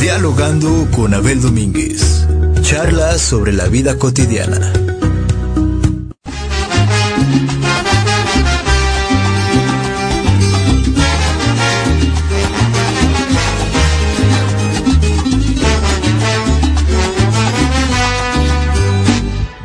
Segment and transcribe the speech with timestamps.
[0.00, 2.26] Dialogando con Abel Domínguez.
[2.62, 4.72] Charlas sobre la vida cotidiana.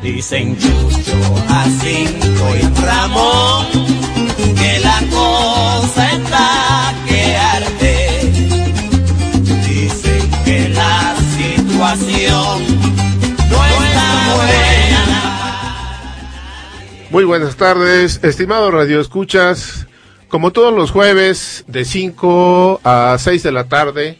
[0.03, 3.84] Dicen Chucho, Jacinto y Ramón
[17.15, 19.87] Muy buenas tardes, estimado Radio Escuchas.
[20.27, 24.17] Como todos los jueves, de 5 a 6 de la tarde,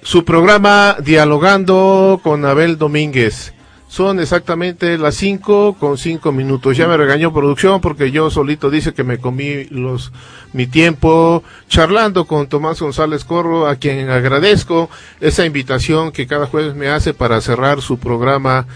[0.00, 3.52] su programa Dialogando con Abel Domínguez.
[3.90, 6.76] Son exactamente las 5 con 5 minutos.
[6.76, 10.12] Ya me regañó producción porque yo solito dice que me comí los
[10.52, 14.88] mi tiempo charlando con Tomás González Corro, a quien agradezco
[15.20, 18.68] esa invitación que cada jueves me hace para cerrar su programa,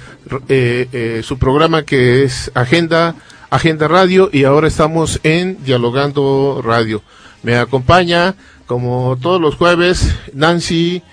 [0.49, 3.15] eh, eh, su programa que es Agenda,
[3.51, 7.03] Agenda Radio y ahora estamos en Dialogando Radio.
[7.45, 8.35] Me acompaña,
[8.67, 11.05] como todos los jueves, Nancy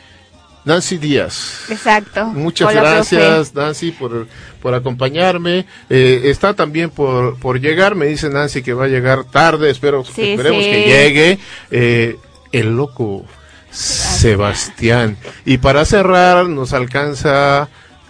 [0.66, 1.66] Nancy Díaz.
[1.70, 2.26] Exacto.
[2.28, 3.66] Muchas Hola, gracias, profe.
[3.66, 4.28] Nancy, por,
[4.62, 5.66] por acompañarme.
[5.90, 10.04] Eh, está también por, por llegar, me dice Nancy que va a llegar tarde, espero,
[10.04, 10.70] Sí, esperemos sí.
[10.70, 11.39] que llegue.
[11.72, 12.17] Eh,
[12.52, 13.26] el loco
[13.72, 15.17] Sebastián.
[15.45, 17.70] Y para cerrar, nos alcanza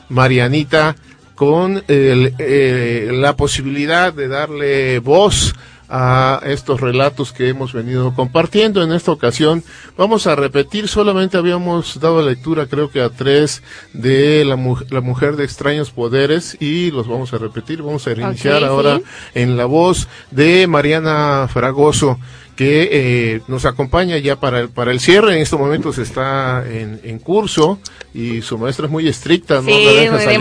[0.10, 0.96] Marianita
[1.36, 5.56] con el, eh, la posibilidad de darle voz
[5.94, 8.82] a estos relatos que hemos venido compartiendo.
[8.82, 9.62] En esta ocasión
[9.98, 15.02] vamos a repetir, solamente habíamos dado lectura creo que a tres de la, mu- la
[15.02, 17.82] mujer de extraños poderes y los vamos a repetir.
[17.82, 19.04] Vamos a reiniciar Ok, ahora sí.
[19.36, 22.18] en la voz de Mariana Fragoso
[22.56, 25.36] que eh, nos acompaña ya para el, para el cierre.
[25.36, 27.80] En estos momentos está en, en curso
[28.14, 30.40] y su maestra es muy estricta, no la deja salir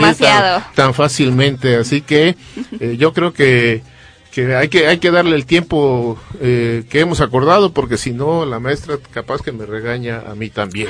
[0.75, 1.75] tan fácilmente.
[1.77, 2.35] Así que
[2.79, 3.81] eh, yo creo que,
[4.31, 8.45] que hay que hay que darle el tiempo eh, que hemos acordado porque si no
[8.45, 10.87] la maestra capaz que me regaña a mí también.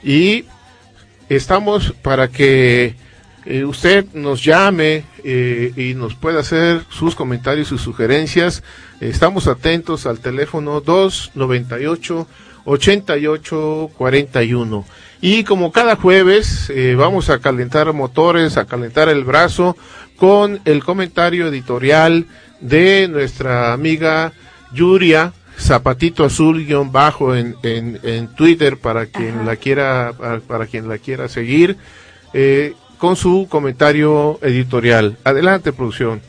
[0.04, 0.44] y
[1.30, 2.94] estamos para que
[3.44, 8.62] eh, usted nos llame eh, y nos pueda hacer sus comentarios y sugerencias.
[9.00, 12.26] Estamos atentos al teléfono 298
[12.64, 14.84] 88 41.
[15.20, 19.76] Y como cada jueves eh, vamos a calentar motores, a calentar el brazo
[20.16, 22.26] con el comentario editorial
[22.60, 24.32] de nuestra amiga
[24.72, 30.66] Yuria Zapatito Azul guion bajo en, en, en Twitter para quien la quiera para, para
[30.66, 31.76] quien la quiera seguir
[32.32, 35.18] eh, con su comentario editorial.
[35.24, 36.22] Adelante, producción.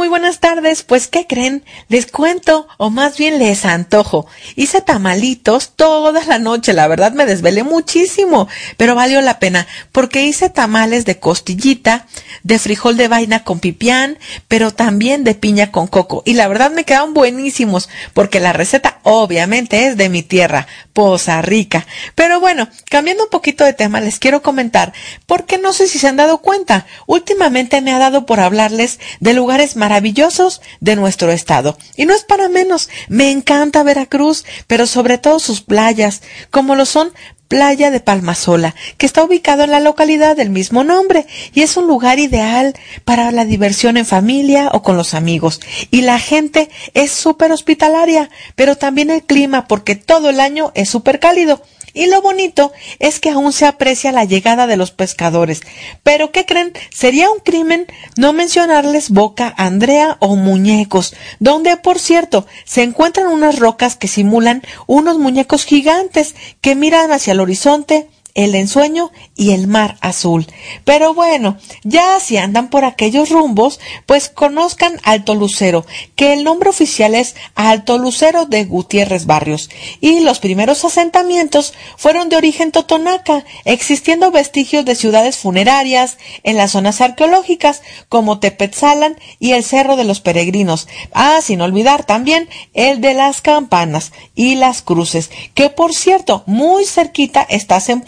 [0.00, 0.82] Muy buenas tardes.
[0.82, 1.62] Pues, ¿qué creen?
[1.88, 4.26] Les cuento, o más bien les antojo.
[4.56, 8.48] Hice tamalitos toda la noche, la verdad me desvelé muchísimo,
[8.78, 12.06] pero valió la pena, porque hice tamales de costillita,
[12.44, 14.18] de frijol de vaina con pipián,
[14.48, 16.22] pero también de piña con coco.
[16.24, 21.42] Y la verdad me quedaron buenísimos, porque la receta obviamente es de mi tierra, Poza
[21.42, 21.86] Rica.
[22.14, 24.94] Pero bueno, cambiando un poquito de tema, les quiero comentar,
[25.26, 29.34] porque no sé si se han dado cuenta, últimamente me ha dado por hablarles de
[29.34, 31.76] lugares maravillosos de nuestro estado.
[31.96, 36.22] Y no es para menos, me encanta Veracruz, pero sobre todo sus playas,
[36.52, 37.12] como lo son
[37.48, 41.88] Playa de Palmasola, que está ubicado en la localidad del mismo nombre y es un
[41.88, 45.60] lugar ideal para la diversión en familia o con los amigos.
[45.90, 50.88] Y la gente es súper hospitalaria, pero también el clima porque todo el año es
[50.88, 51.60] súper cálido.
[51.92, 55.62] Y lo bonito es que aún se aprecia la llegada de los pescadores.
[56.02, 56.72] Pero ¿qué creen?
[56.92, 63.58] Sería un crimen no mencionarles Boca, Andrea o Muñecos, donde por cierto se encuentran unas
[63.58, 69.66] rocas que simulan unos muñecos gigantes que miran hacia el horizonte el ensueño y el
[69.66, 70.46] mar azul.
[70.84, 75.86] Pero bueno, ya si andan por aquellos rumbos, pues conozcan Alto Lucero,
[76.16, 82.28] que el nombre oficial es Alto Lucero de Gutiérrez Barrios, y los primeros asentamientos fueron
[82.28, 89.52] de origen totonaca, existiendo vestigios de ciudades funerarias en las zonas arqueológicas como Tepetzalan y
[89.52, 90.86] el Cerro de los Peregrinos.
[91.12, 96.84] Ah, sin olvidar también el de las campanas y las cruces, que por cierto, muy
[96.84, 98.00] cerquita está en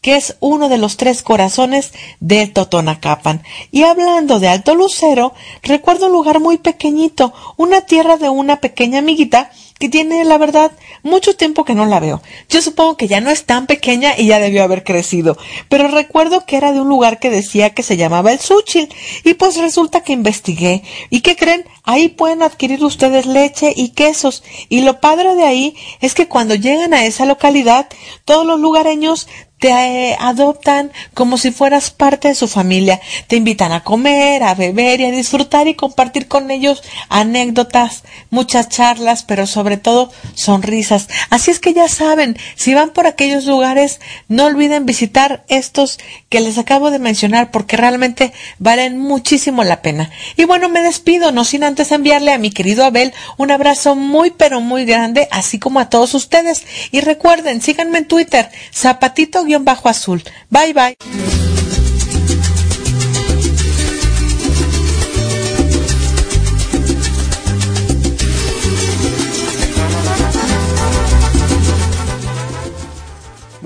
[0.00, 3.42] que es uno de los tres corazones de Totonacapan.
[3.70, 8.98] Y hablando de Alto Lucero, recuerdo un lugar muy pequeñito, una tierra de una pequeña
[8.98, 12.22] amiguita que tiene, la verdad, mucho tiempo que no la veo.
[12.48, 15.36] Yo supongo que ya no es tan pequeña y ya debió haber crecido,
[15.68, 18.88] pero recuerdo que era de un lugar que decía que se llamaba el Suchil,
[19.24, 20.82] y pues resulta que investigué.
[21.10, 21.66] ¿Y qué creen?
[21.84, 26.54] Ahí pueden adquirir ustedes leche y quesos, y lo padre de ahí es que cuando
[26.54, 27.88] llegan a esa localidad,
[28.24, 33.72] todos los lugareños te eh, adoptan como si fueras parte de su familia, te invitan
[33.72, 39.46] a comer, a beber y a disfrutar y compartir con ellos anécdotas, muchas charlas, pero
[39.46, 41.08] sobre todo sonrisas.
[41.30, 45.98] Así es que ya saben, si van por aquellos lugares, no olviden visitar estos
[46.28, 50.10] que les acabo de mencionar porque realmente valen muchísimo la pena.
[50.36, 54.30] Y bueno, me despido, no sin antes enviarle a mi querido Abel un abrazo muy
[54.30, 56.64] pero muy grande, así como a todos ustedes.
[56.90, 60.22] Y recuerden, síganme en Twitter, zapatito bajo azul.
[60.50, 61.35] Bye bye.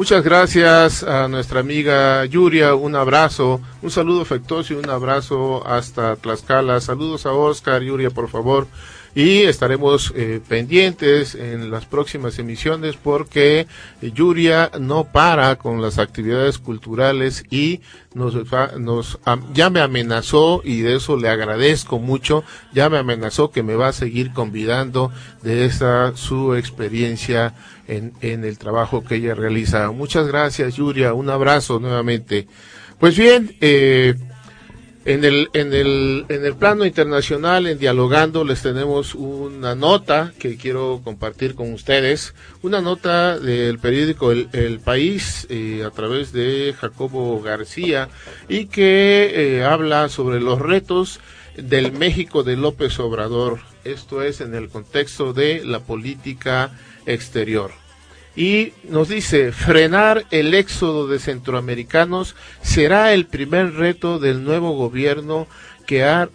[0.00, 6.16] Muchas gracias a nuestra amiga Yuria, un abrazo, un saludo afectuoso y un abrazo hasta
[6.16, 6.80] Tlaxcala.
[6.80, 8.66] Saludos a Oscar, Yuria, por favor
[9.14, 13.66] y estaremos eh, pendientes en las próximas emisiones porque
[14.00, 17.80] Yuria no para con las actividades culturales y
[18.14, 18.36] nos,
[18.78, 19.18] nos
[19.52, 23.88] ya me amenazó y de eso le agradezco mucho ya me amenazó que me va
[23.88, 25.10] a seguir convidando
[25.42, 27.54] de esa su experiencia
[27.90, 32.46] en, el trabajo que ella realiza muchas gracias Yuria un abrazo nuevamente
[32.98, 34.14] pues bien eh,
[35.06, 40.58] en el, en, el, en el plano internacional, en Dialogando, les tenemos una nota que
[40.58, 42.34] quiero compartir con ustedes.
[42.62, 48.10] Una nota del periódico El, País eh, a través de Jacobo García
[48.48, 51.20] y que eh, habla sobre los retos
[51.56, 53.60] del México de López Obrador.
[53.84, 56.72] Esto es en el contexto de la política
[57.06, 57.79] exterior
[58.36, 65.46] y nos dice, frenar el éxodo de centroamericanos será el primer reto del nuevo gobierno
[65.86, 66.28] que ha,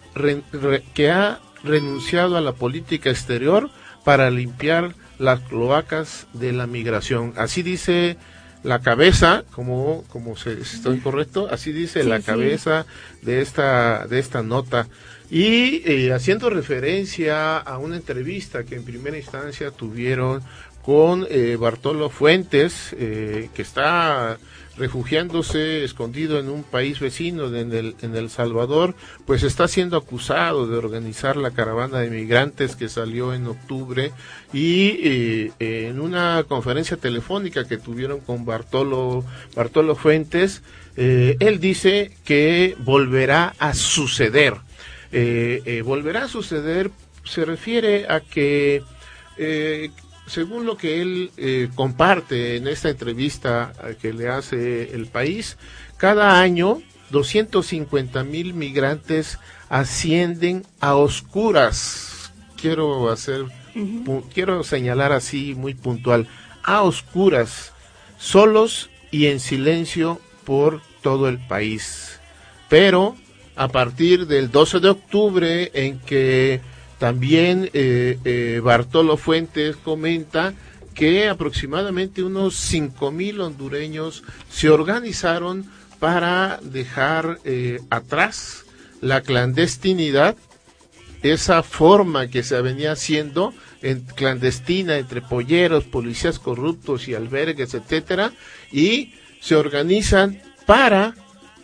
[0.94, 3.70] que ha renunciado a la política exterior
[4.04, 7.32] para limpiar las cloacas de la migración.
[7.36, 8.18] Así dice
[8.62, 12.84] la cabeza, como, como se, estoy correcto, así dice la cabeza
[13.22, 14.88] de esta, de esta nota.
[15.30, 20.42] Y eh, haciendo referencia a una entrevista que en primera instancia tuvieron
[20.86, 24.38] con eh, Bartolo Fuentes, eh, que está
[24.76, 28.94] refugiándose escondido en un país vecino en el, en el Salvador,
[29.26, 34.12] pues está siendo acusado de organizar la caravana de migrantes que salió en octubre
[34.52, 39.24] y eh, en una conferencia telefónica que tuvieron con Bartolo,
[39.56, 40.62] Bartolo Fuentes,
[40.94, 44.54] él dice que volverá a suceder.
[45.84, 46.90] volverá a suceder
[47.24, 48.82] se refiere a que
[50.26, 55.56] según lo que él eh, comparte en esta entrevista eh, que le hace el país,
[55.96, 62.32] cada año 250 mil migrantes ascienden a oscuras.
[62.60, 63.44] Quiero hacer,
[64.34, 66.26] quiero señalar así muy puntual,
[66.62, 67.72] a oscuras,
[68.18, 72.18] solos y en silencio por todo el país.
[72.68, 73.16] Pero
[73.54, 76.60] a partir del 12 de octubre en que
[76.98, 80.54] también eh, eh, Bartolo Fuentes comenta
[80.94, 88.64] que aproximadamente unos cinco mil hondureños se organizaron para dejar eh, atrás
[89.00, 90.36] la clandestinidad
[91.22, 98.32] esa forma que se venía haciendo en clandestina entre polleros, policías corruptos y albergues, etcétera,
[98.72, 101.14] y se organizan para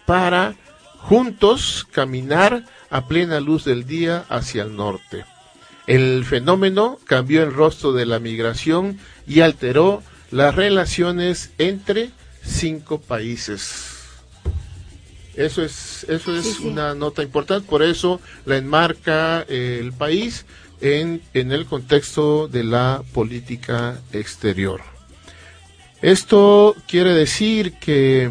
[0.05, 0.55] para
[0.99, 5.25] juntos caminar a plena luz del día hacia el norte.
[5.87, 12.11] El fenómeno cambió el rostro de la migración y alteró las relaciones entre
[12.45, 13.89] cinco países.
[15.35, 20.45] Eso es, eso es una nota importante, por eso la enmarca eh, el país
[20.83, 24.83] en, en el contexto de la política exterior.
[26.03, 28.31] Esto quiere decir que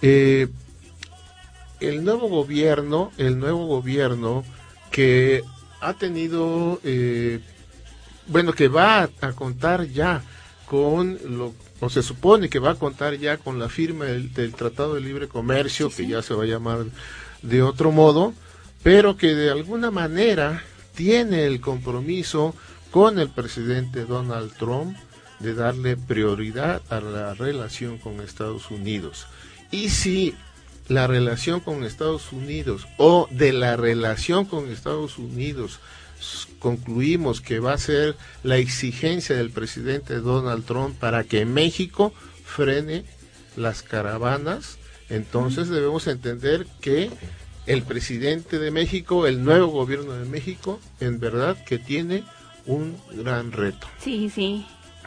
[0.00, 0.48] eh,
[1.88, 4.44] el nuevo gobierno, el nuevo gobierno
[4.90, 5.42] que
[5.80, 7.40] ha tenido, eh,
[8.26, 10.22] bueno, que va a, contar ya
[10.66, 14.94] con lo, o se supone que va a contar ya con la firma del, Tratado
[14.94, 16.84] de Libre Comercio, que ya se va a llamar
[17.42, 18.32] de otro modo,
[18.82, 20.62] pero que de alguna manera
[20.94, 22.54] tiene el compromiso
[22.90, 24.96] con el presidente Donald Trump
[25.40, 29.26] de darle prioridad a la relación con Estados Unidos.
[29.72, 30.36] Y si
[30.88, 35.80] la relación con Estados Unidos o de la relación con Estados Unidos
[36.58, 42.12] concluimos que va a ser la exigencia del presidente Donald Trump para que México
[42.44, 43.04] frene
[43.56, 47.10] las caravanas, entonces debemos entender que
[47.66, 52.24] el presidente de México, el nuevo gobierno de México, en verdad que tiene
[52.66, 53.86] un gran reto.
[53.98, 54.66] Sí, sí.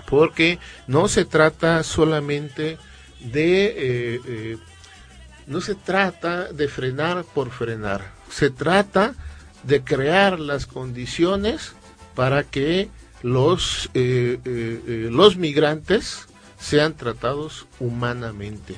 [0.10, 2.78] Porque no se trata solamente
[3.20, 4.58] de eh, eh,
[5.48, 9.14] no se trata de frenar por frenar, se trata
[9.64, 11.74] de crear las condiciones
[12.16, 12.90] para que
[13.22, 16.28] los, eh, eh, eh, los migrantes
[16.60, 18.76] sean tratados humanamente.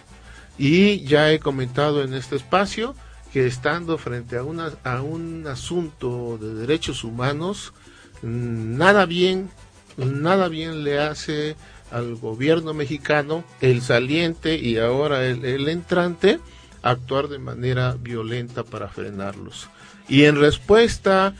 [0.58, 2.96] Y ya he comentado en este espacio
[3.32, 4.42] que estando frente a,
[4.84, 7.74] a un asunto de derechos humanos,
[8.22, 9.50] nada bien,
[9.98, 11.56] nada bien le hace
[11.92, 16.40] al gobierno mexicano, el saliente y ahora el entrante,
[16.82, 19.70] actuar de manera violenta para frenarlos.
[20.08, 21.34] Y en respuesta,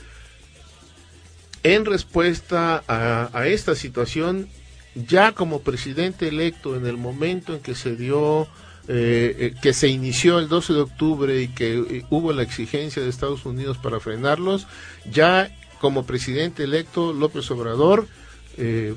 [1.64, 4.50] en respuesta a, esta situación,
[4.96, 8.48] ya como presidente electo en el momento en que se dio,
[8.88, 13.02] eh, eh, que se inició el 12 de octubre y que eh, hubo la exigencia
[13.02, 14.68] de Estados Unidos para frenarlos,
[15.10, 18.08] ya como presidente electo López Obrador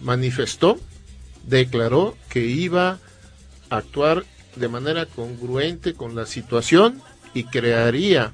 [0.00, 0.80] manifestó,
[1.47, 2.99] declaró que iba
[3.68, 4.25] a actuar
[4.57, 7.02] de manera congruente con la situación
[7.35, 8.33] y crearía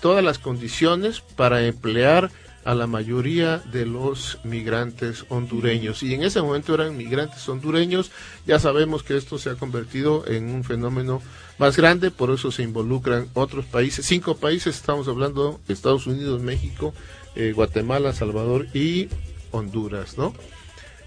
[0.00, 2.30] todas las condiciones para emplear
[2.64, 6.02] a la mayoría de los migrantes hondureños.
[6.02, 8.10] Y en ese momento eran migrantes hondureños.
[8.46, 11.22] Ya sabemos que esto se ha convertido en un fenómeno
[11.56, 14.04] más grande, por eso se involucran otros países.
[14.04, 16.92] Cinco países, estamos hablando Estados Unidos, México,
[17.36, 19.08] eh, Guatemala, Salvador y
[19.50, 20.34] Honduras, ¿no?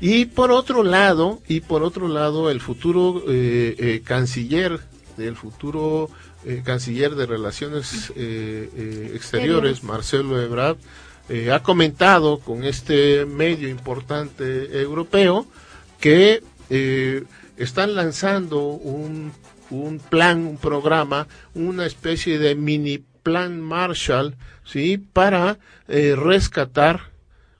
[0.03, 4.79] Y por otro lado, y por otro lado, el futuro eh, eh, canciller,
[5.19, 6.09] el futuro
[6.43, 8.11] eh, canciller de Relaciones
[9.13, 10.77] Exteriores, Marcelo Ebrard,
[11.53, 15.45] ha comentado con este medio importante europeo
[15.99, 16.41] que
[17.55, 19.31] están lanzando un,
[19.69, 24.97] un plan, un programa, una especie de mini plan Marshall, ¿sí?
[24.97, 27.11] Para rescatar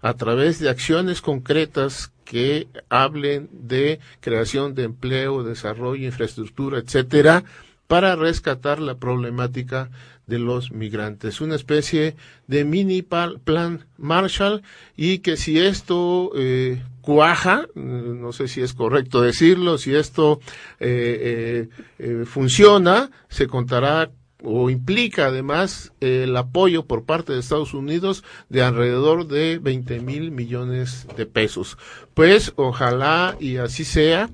[0.02, 7.44] a través de acciones concretas que hablen de creación de empleo, desarrollo, infraestructura, etcétera,
[7.88, 9.90] para rescatar la problemática
[10.28, 11.42] de los migrantes.
[11.42, 12.16] Una especie
[12.48, 14.62] de mini plan Marshall
[14.96, 20.40] y que si esto eh, cuaja, no sé si es correcto decirlo, si esto
[20.80, 21.68] eh,
[22.00, 24.10] eh, funciona, se contará
[24.44, 30.32] o implica además el apoyo por parte de Estados Unidos de alrededor de 20 mil
[30.32, 31.78] millones de pesos.
[32.14, 34.30] Pues ojalá y así sea,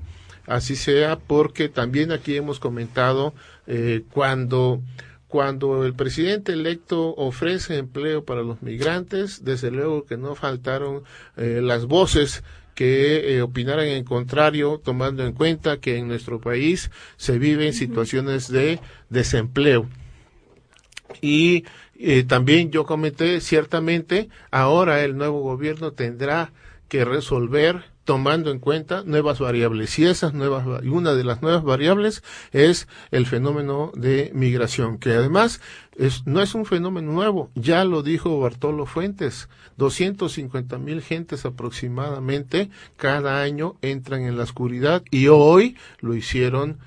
[0.46, 3.34] así sea, porque también aquí hemos comentado
[3.66, 4.80] eh, cuando
[5.28, 11.02] cuando el presidente electo ofrece empleo para los migrantes, desde luego que no faltaron
[11.36, 12.42] eh, las voces
[12.78, 18.46] que eh, opinaran en contrario, tomando en cuenta que en nuestro país se viven situaciones
[18.46, 18.78] de
[19.10, 19.88] desempleo.
[21.20, 21.64] Y
[21.98, 26.52] eh, también yo comenté, ciertamente, ahora el nuevo gobierno tendrá
[26.86, 32.22] que resolver tomando en cuenta nuevas variables y esas nuevas una de las nuevas variables
[32.52, 35.60] es el fenómeno de migración que además
[35.94, 42.70] es, no es un fenómeno nuevo ya lo dijo Bartolo Fuentes 250 mil gentes aproximadamente
[42.96, 46.78] cada año entran en la oscuridad y hoy lo hicieron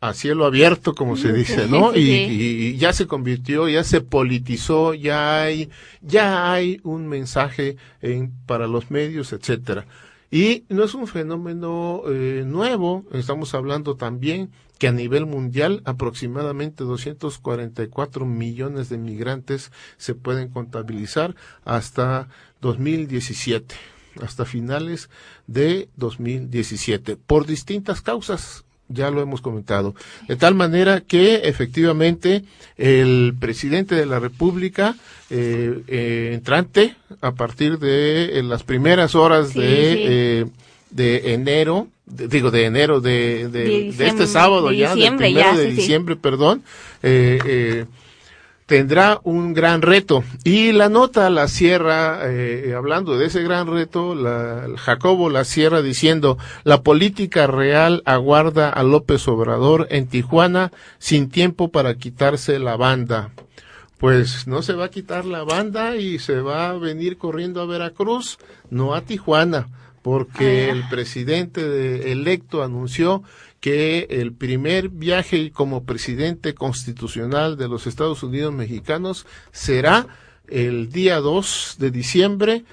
[0.00, 1.94] a cielo abierto, como se dice, ¿no?
[1.94, 5.70] Sí, y, y ya se convirtió, ya se politizó, ya hay,
[6.02, 9.86] ya hay un mensaje en, para los medios, etcétera.
[10.34, 14.50] Y no es un fenómeno eh, nuevo, estamos hablando también
[14.80, 22.26] que a nivel mundial aproximadamente 244 millones de migrantes se pueden contabilizar hasta
[22.62, 23.76] 2017,
[24.20, 25.08] hasta finales
[25.46, 29.94] de 2017, por distintas causas, ya lo hemos comentado.
[30.28, 32.44] De tal manera que efectivamente
[32.76, 34.94] el presidente de la República
[35.30, 40.02] eh, eh, entrante, a partir de eh, las primeras horas Sí, de, sí.
[40.04, 40.44] eh,
[40.90, 45.70] de enero, de- digo de enero de, de, este sábado ya, del primero ya, de
[45.70, 46.62] sí, diciembre, perdón,
[47.02, 47.86] eh,
[48.66, 50.24] tendrá un gran reto.
[50.42, 55.82] Y la nota la cierra, eh, hablando de ese gran reto, la, Jacobo la cierra
[55.82, 62.76] diciendo, la política real aguarda a López Obrador en Tijuana sin tiempo para quitarse la
[62.76, 63.30] banda.
[63.98, 67.66] Pues no se va a quitar la banda y se va a venir corriendo a
[67.66, 69.68] Veracruz, no a Tijuana,
[70.02, 73.22] porque el presidente de- electo anunció
[73.64, 80.06] que el primer viaje como presidente constitucional de los Estados Unidos mexicanos será
[80.48, 82.64] el día 2 de diciembre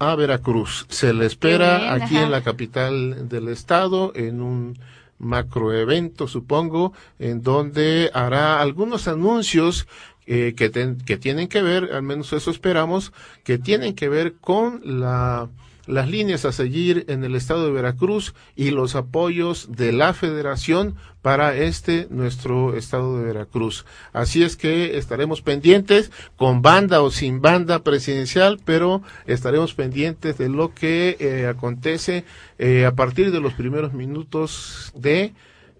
[0.00, 0.86] a Veracruz.
[0.88, 2.24] Se le espera bien, aquí ajá.
[2.24, 4.76] en la capital del estado en un
[5.20, 9.86] macroevento, supongo, en donde hará algunos anuncios
[10.26, 13.12] eh, que, ten- que tienen que ver, al menos eso esperamos,
[13.44, 15.48] que tienen que ver con la,
[15.86, 20.94] las líneas a seguir en el estado de Veracruz y los apoyos de la federación
[21.22, 23.84] para este nuestro estado de Veracruz.
[24.12, 30.48] Así es que estaremos pendientes con banda o sin banda presidencial, pero estaremos pendientes de
[30.48, 32.24] lo que eh, acontece
[32.58, 35.32] eh, a partir de los primeros minutos de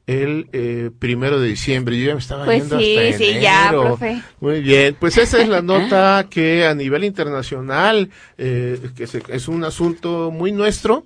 [0.06, 1.98] el eh, primero de diciembre.
[1.98, 4.22] Yo ya me estaba Pues yendo sí, hasta sí, ya, profe.
[4.40, 9.46] Muy bien, pues esa es la nota que a nivel internacional eh, que se- es
[9.48, 11.04] un asunto muy nuestro,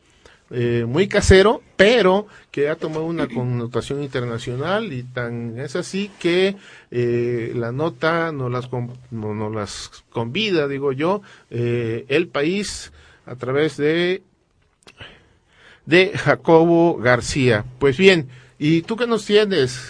[0.51, 6.57] eh, muy casero, pero que ha tomado una connotación internacional y tan es así que
[6.91, 8.69] eh, la nota nos las,
[9.11, 12.93] nos las convida, digo yo, el país
[13.27, 14.23] a través de
[15.87, 17.65] de Jacobo García.
[17.79, 19.81] Pues bien, ¿y tú qué nos tienes?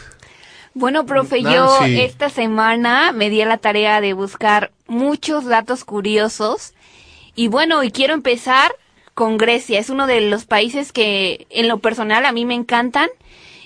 [0.75, 6.75] Bueno, profe, yo esta semana me di a la tarea de buscar muchos datos curiosos.
[7.37, 8.75] Y bueno, y quiero empezar
[9.15, 9.79] con Grecia.
[9.79, 13.09] Es uno de los países que en lo personal a mí me encantan.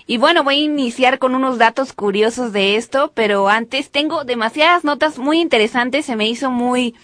[0.06, 4.84] Y bueno, voy a iniciar con unos datos curiosos de esto, pero antes tengo demasiadas
[4.84, 6.06] notas muy interesantes.
[6.06, 6.94] Se me hizo muy,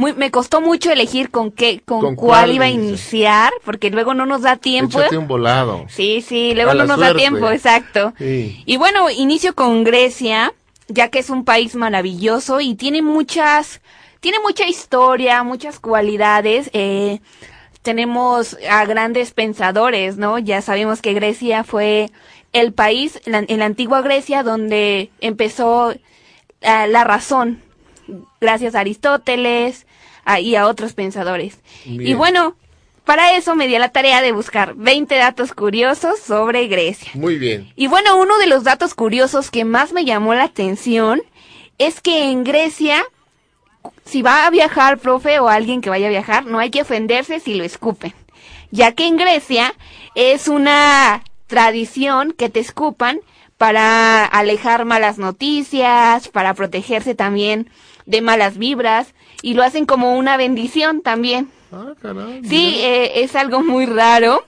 [0.00, 3.90] muy, me costó mucho elegir con qué, con, ¿Con cuál, cuál iba a iniciar, porque
[3.90, 4.98] luego no nos da tiempo.
[4.98, 5.84] Échate un volado.
[5.88, 7.12] Sí, sí, luego A no nos suerte.
[7.12, 8.14] da tiempo, exacto.
[8.18, 8.62] Sí.
[8.64, 10.52] Y bueno, inicio con Grecia,
[10.88, 13.82] ya que es un país maravilloso y tiene muchas,
[14.20, 16.70] tiene mucha historia, muchas cualidades.
[16.72, 17.20] Eh,
[17.82, 20.38] tenemos a grandes pensadores, ¿no?
[20.38, 22.10] Ya sabemos que Grecia fue
[22.52, 25.94] el país la- en la antigua Grecia donde empezó
[26.62, 27.62] ah, la razón,
[28.40, 29.86] gracias a Aristóteles
[30.40, 31.58] y a otros pensadores.
[31.84, 32.56] Y bueno,
[33.04, 37.10] para eso me di a la tarea de buscar 20 datos curiosos sobre Grecia.
[37.14, 37.72] Muy bien.
[37.74, 41.22] Y bueno, uno de los datos curiosos que más me llamó la atención
[41.78, 43.02] es que en Grecia,
[44.04, 47.40] si va a viajar, profe, o alguien que vaya a viajar, no hay que ofenderse
[47.40, 48.12] si lo escupen.
[48.70, 49.74] Ya que en Grecia
[50.14, 53.20] es una tradición que te escupan
[53.56, 57.68] para alejar malas noticias, para protegerse también
[58.10, 61.48] de malas vibras, y lo hacen como una bendición también.
[61.72, 62.42] Ah, caray.
[62.44, 64.44] Sí, eh, es algo muy raro.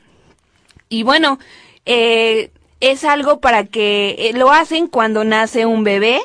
[0.89, 1.39] Y bueno,
[1.87, 6.21] eh, es algo para que eh, lo hacen cuando nace un bebé.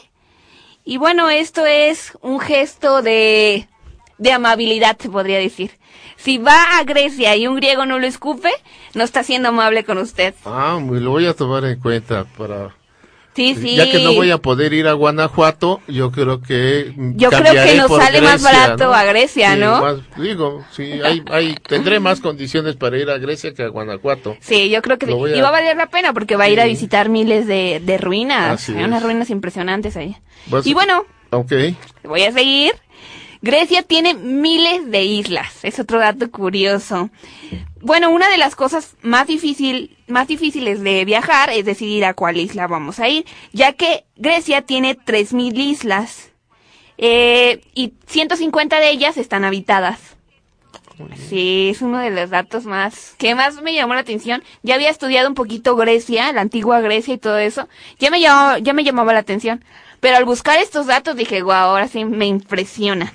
[0.84, 3.68] Y bueno, esto es un gesto de,
[4.18, 5.72] de amabilidad, se podría decir.
[6.16, 8.50] Si va a Grecia y un griego no lo escupe,
[8.96, 10.34] no está siendo amable con usted.
[10.46, 12.76] Ah, muy- lo voy a tomar en cuenta para...
[13.38, 13.76] Sí, sí.
[13.76, 17.76] Ya que no voy a poder ir a Guanajuato, yo creo que Yo creo que
[17.76, 19.80] nos sale más barato a Grecia, Sí, ¿no?
[19.80, 24.36] más- digo, sí, hay, hay, tendré más condiciones para ir a Grecia que a Guanajuato.
[24.40, 26.46] Sí, yo creo que Lo voy a- y va a valer la pena porque va
[26.46, 28.54] a ir a visitar miles de, de ruinas.
[28.62, 30.18] Así Hay unas ruinas impresionantes ahí.
[30.48, 31.54] Vas- Y bueno, Ok.
[32.06, 32.74] voy a seguir.
[33.42, 35.64] Grecia tiene miles de islas.
[35.64, 37.10] Es otro dato curioso.
[37.82, 42.38] Bueno, una de las cosas más difícil, más difíciles de viajar es decidir a cuál
[42.38, 46.32] isla vamos a ir, ya que Grecia tiene 3000 islas.
[46.98, 50.18] Eh, y 150 de ellas están habitadas.
[51.30, 54.44] Sí, es uno de los datos más que más me llamó la atención.
[54.64, 57.68] Ya había estudiado un poquito Grecia, la antigua Grecia y todo eso.
[58.00, 59.64] Ya me llamó, ya me llamaba la atención.
[60.00, 63.14] Pero al buscar estos datos dije, guau, ahora sí me impresiona.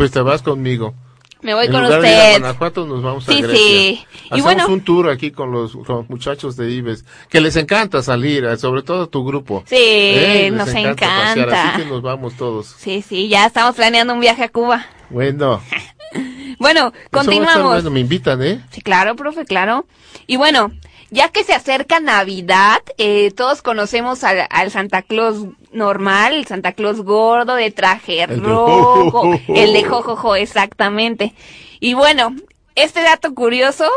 [0.00, 0.94] Pues te vas conmigo.
[1.42, 2.40] Me voy en con lugar de ir a usted.
[2.40, 3.58] Guanajuato nos vamos a Sí, Grecia.
[3.58, 4.06] sí.
[4.08, 7.54] Y Hacemos bueno- un tour aquí con los, con los muchachos de Ives, que les
[7.56, 9.62] encanta salir, eh, sobre todo tu grupo.
[9.66, 11.68] Sí, Eh, nos pasear, encanta.
[11.74, 12.74] así que nos vamos todos.
[12.78, 14.86] Sí, sí, ya estamos planeando un viaje a Cuba.
[15.10, 15.60] Bueno,
[16.58, 17.72] Bueno, eso va a estar continuamos.
[17.74, 18.64] bueno, me invitan, ¿eh?
[18.70, 19.84] Sí, claro, profe, claro.
[20.26, 20.70] Y bueno,
[21.10, 26.72] ya que se acerca Navidad, eh, todos conocemos al, al Santa Claus normal, el Santa
[26.72, 31.34] Claus gordo de traje El rojo, el de jojojo, exactamente.
[31.80, 32.34] Y bueno,
[32.74, 33.88] este dato curioso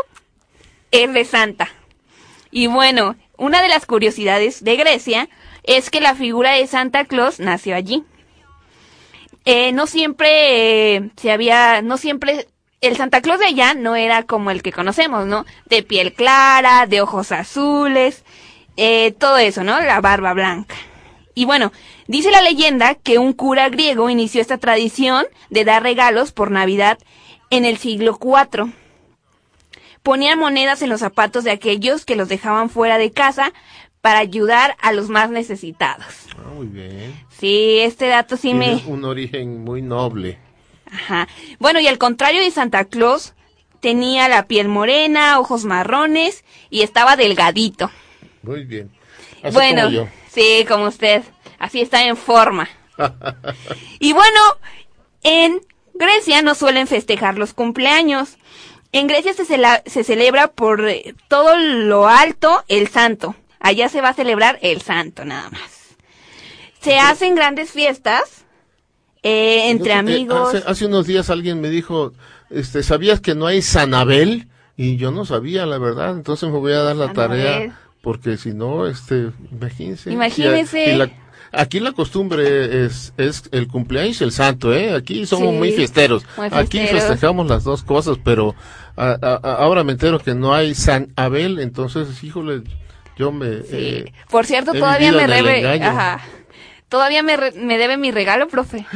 [0.90, 1.68] es de Santa.
[2.50, 5.28] Y bueno, una de las curiosidades de Grecia
[5.64, 8.04] es que la figura de Santa Claus nació allí.
[9.44, 12.46] Eh, no siempre eh, se había, no siempre,
[12.86, 15.44] el Santa Claus de allá no era como el que conocemos, ¿no?
[15.66, 18.24] De piel clara, de ojos azules,
[18.76, 19.80] eh, todo eso, ¿no?
[19.80, 20.74] La barba blanca.
[21.34, 21.72] Y bueno,
[22.06, 26.98] dice la leyenda que un cura griego inició esta tradición de dar regalos por Navidad
[27.50, 28.72] en el siglo IV.
[30.02, 33.52] Ponían monedas en los zapatos de aquellos que los dejaban fuera de casa
[34.00, 36.26] para ayudar a los más necesitados.
[36.36, 37.14] Ah, muy bien.
[37.30, 38.92] Sí, este dato sí Tiene me...
[38.92, 40.38] un origen muy noble.
[40.94, 41.28] Ajá.
[41.58, 43.34] Bueno, y al contrario de Santa Claus,
[43.80, 47.90] tenía la piel morena, ojos marrones y estaba delgadito.
[48.42, 48.90] Muy bien.
[49.42, 50.08] Así bueno, como yo.
[50.30, 51.22] sí, como usted.
[51.58, 52.68] Así está en forma.
[53.98, 54.40] y bueno,
[55.22, 55.60] en
[55.94, 58.36] Grecia no suelen festejar los cumpleaños.
[58.92, 63.34] En Grecia se, cela- se celebra por eh, todo lo alto el santo.
[63.60, 65.96] Allá se va a celebrar el santo, nada más.
[66.80, 68.43] Se hacen grandes fiestas
[69.24, 70.54] eh, entre amigos.
[70.54, 72.12] Hace, hace unos días alguien me dijo,
[72.50, 74.46] este, ¿sabías que no hay Sanabel?
[74.76, 76.12] Y yo no sabía, la verdad.
[76.12, 77.42] Entonces me voy a dar la Sanabel.
[77.44, 80.12] tarea, porque si no, este, imagínense.
[80.12, 80.84] Imagínese.
[80.86, 81.10] Y- y la-
[81.52, 84.94] aquí la costumbre es, es el cumpleaños y el santo, ¿eh?
[84.94, 86.24] Aquí somos Sí, muy fiesteros.
[86.36, 88.54] muy Aquí festejamos las dos cosas, pero
[88.96, 92.62] a- ahora me entero que no hay San Abel, entonces, híjole,
[93.16, 93.62] yo me...
[93.62, 93.68] Sí.
[93.72, 95.22] eh, Por cierto, todavía me
[95.58, 95.86] engaño.
[95.86, 96.20] ajá,
[96.94, 98.86] todavía me, re- me debe mi regalo, profe.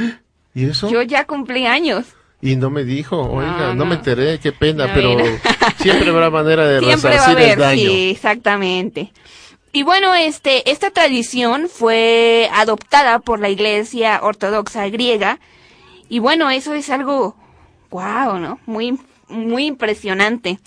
[0.55, 0.89] ¿Y eso?
[0.89, 2.07] Yo ya cumplí años.
[2.41, 3.87] Y no me dijo, oiga, no, no.
[3.87, 5.17] me enteré, qué pena, No, pero
[5.81, 7.91] siempre habrá manera de Siempre va a resarcir el haber, daño.
[7.91, 9.13] sí, exactamente.
[9.73, 15.41] Y bueno, este, esta tradición fue adoptada por la Iglesia Ortodoxa griega.
[16.09, 17.35] Y bueno, eso es algo,
[17.91, 18.61] wow, ¿no?
[18.67, 18.97] Muy,
[19.29, 20.61] muy impresionante.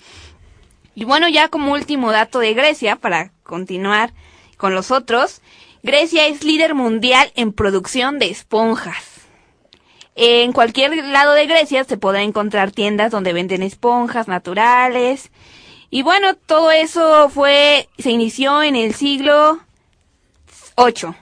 [0.94, 4.12] Y bueno, ya como último dato de Grecia, para continuar
[4.58, 5.40] con los otros,
[5.82, 9.04] Grecia es líder mundial en producción de esponjas.
[10.14, 15.30] En cualquier lado de Grecia se podrá encontrar tiendas donde venden esponjas naturales.
[15.90, 19.58] Y bueno, todo eso fue, se inició en el siglo
[20.76, 21.14] VIII.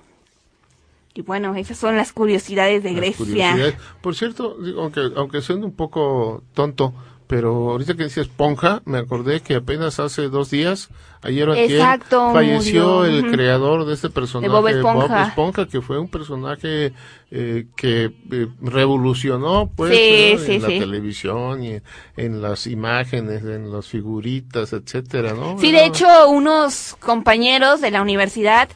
[1.14, 3.26] Y bueno, esas son las curiosidades de Las Grecia.
[3.26, 3.74] curiosidades.
[4.00, 6.94] Por cierto, aunque, aunque suene un poco tonto,
[7.30, 10.88] pero ahorita que dice esponja, me acordé que apenas hace dos días,
[11.22, 13.04] ayer Exacto, falleció murió.
[13.04, 15.28] el creador de este personaje, Bob Esponja.
[15.28, 16.92] Esponja, que fue un personaje
[17.30, 20.38] eh, que eh, revolucionó pues Sí, ¿no?
[20.44, 21.80] sí, en la televisión y
[22.16, 25.56] en las imágenes, en las figuritas, etcétera, ¿no?
[25.60, 28.68] Sí, de hecho, unos compañeros de la universidad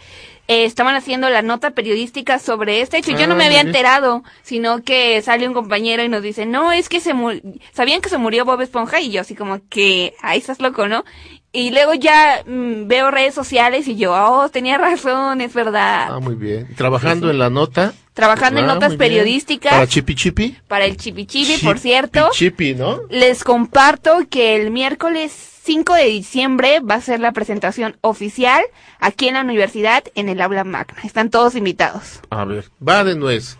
[0.47, 3.13] eh, estaban haciendo la nota periodística sobre este hecho.
[3.13, 6.45] Yo Ah, no me muy había enterado, sino que sale un compañero y nos dice,
[6.47, 7.41] no, es que se murió,
[7.73, 11.05] sabían que se murió Bob Esponja y yo así como que, ahí estás loco, ¿no?
[11.53, 16.09] Y luego ya mm, veo redes sociales y yo, oh, tenía razón, es verdad.
[16.11, 16.75] Ah, muy bien.
[16.75, 17.95] Trabajando en la nota.
[18.13, 19.73] Trabajando en Ah, notas periodísticas.
[19.73, 20.57] Para Chipi Chipi.
[20.69, 22.29] Para el Chipichibi, por cierto.
[22.33, 23.01] Chipi, ¿no?
[23.09, 28.63] Les comparto que el miércoles 5 de diciembre va a ser la presentación oficial
[29.01, 30.99] aquí en la universidad en el aula magna.
[31.05, 32.21] Están todos invitados.
[32.29, 33.57] A ver, va de nuez.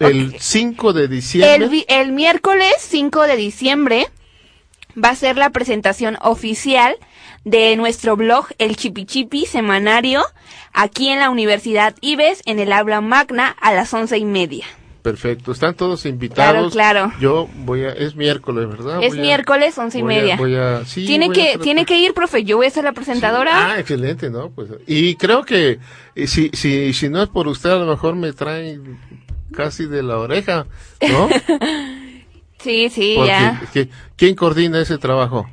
[0.00, 1.84] El 5 de diciembre.
[1.86, 4.08] El miércoles 5 de diciembre
[5.02, 6.96] va a ser la presentación oficial
[7.44, 10.24] de nuestro blog El Chipichipi Semanario
[10.72, 14.66] aquí en la Universidad Ives en el aula magna a las once y media.
[15.02, 16.72] Perfecto, están todos invitados.
[16.74, 17.20] Claro, claro.
[17.20, 19.02] Yo voy a, es miércoles, ¿verdad?
[19.02, 20.36] es Voy miércoles once y a- media.
[20.36, 22.44] voy a- sí, tiene voy que tiene que ir, profe.
[22.44, 23.72] Yo voy a ser la presentadora.
[23.72, 24.50] Ah, excelente, ¿no?
[24.50, 25.78] Pues, y creo que
[26.26, 28.98] si, si, si no es por usted, a lo mejor me traen
[29.54, 30.66] casi de la oreja,
[31.10, 31.28] ¿no?
[32.62, 33.62] Sí, sí, Porque, ya.
[33.72, 35.48] que- ¿Quién coordina ese trabajo?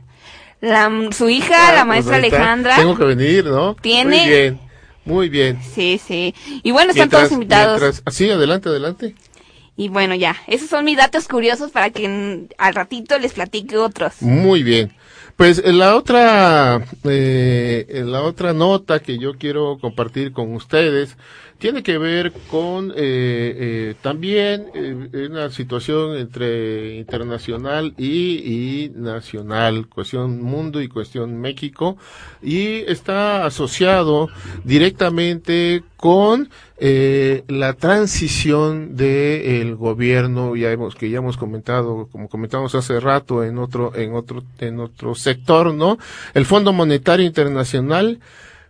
[0.59, 2.15] La, su hija, Ah, la pues maestra.
[2.17, 2.75] Alejandra.
[2.75, 3.75] Tengo que venir, ¿no?
[3.75, 4.59] Tiene- Muy bien,
[5.05, 5.59] muy bien.
[5.73, 6.35] Sí, sí.
[6.63, 7.79] Y bueno, están todos invitados.
[7.81, 9.15] mientras- sí, adelante, adelante.
[9.77, 14.21] Y bueno, ya, esos son mis datos curiosos para que al ratito les platique otros.
[14.21, 14.91] Muy bien.
[15.35, 21.15] Pues eh, la otra, eh, la otra nota que yo quiero compartir con ustedes
[21.57, 29.87] tiene que ver con eh, eh, también eh, una situación entre internacional y, y nacional,
[29.87, 31.97] cuestión mundo y cuestión México,
[32.41, 34.29] y está asociado
[34.63, 42.75] directamente con eh, la transición del gobierno ya hemos que ya hemos comentado como comentamos
[42.75, 45.97] hace rato en otro en otro en otro sector no
[46.35, 48.19] el Fondo Monetario Internacional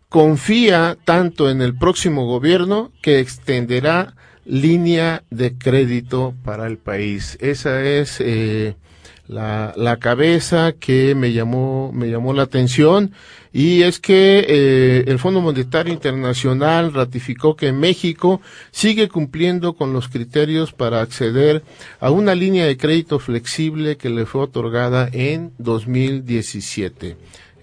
[0.10, 4.16] confía tanto en el próximo gobierno que extenderá
[4.46, 8.76] línea de crédito para el país esa es eh,
[9.28, 13.14] la, la cabeza que me llamó me llamó la atención
[13.58, 18.40] y es que eh, el Fondo Monetario Internacional ratificó que México
[18.70, 21.64] sigue cumpliendo con los criterios para acceder
[22.00, 27.18] a una línea de crédito flexible que le fue otorgada en 2017.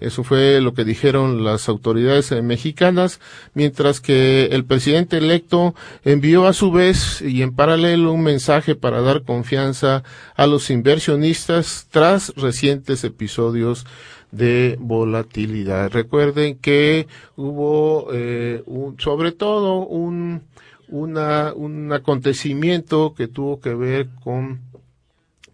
[0.05, 3.19] Eso fue lo que dijeron las autoridades eh, mexicanas,
[3.55, 9.01] mientras que el presidente electo envió a su vez y en paralelo un mensaje para
[9.01, 10.03] dar confianza
[10.35, 13.87] a los inversionistas tras recientes episodios
[14.31, 15.91] de volatilidad.
[15.91, 18.63] Recuerden que hubo eh,
[18.99, 20.43] sobre todo un,
[20.87, 24.59] una, un acontecimiento que tuvo que ver con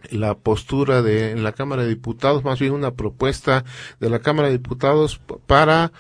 [0.10, 3.64] la postura de en la Cámara de Diputados, más bien una propuesta
[4.00, 5.92] de la Cámara de Diputados para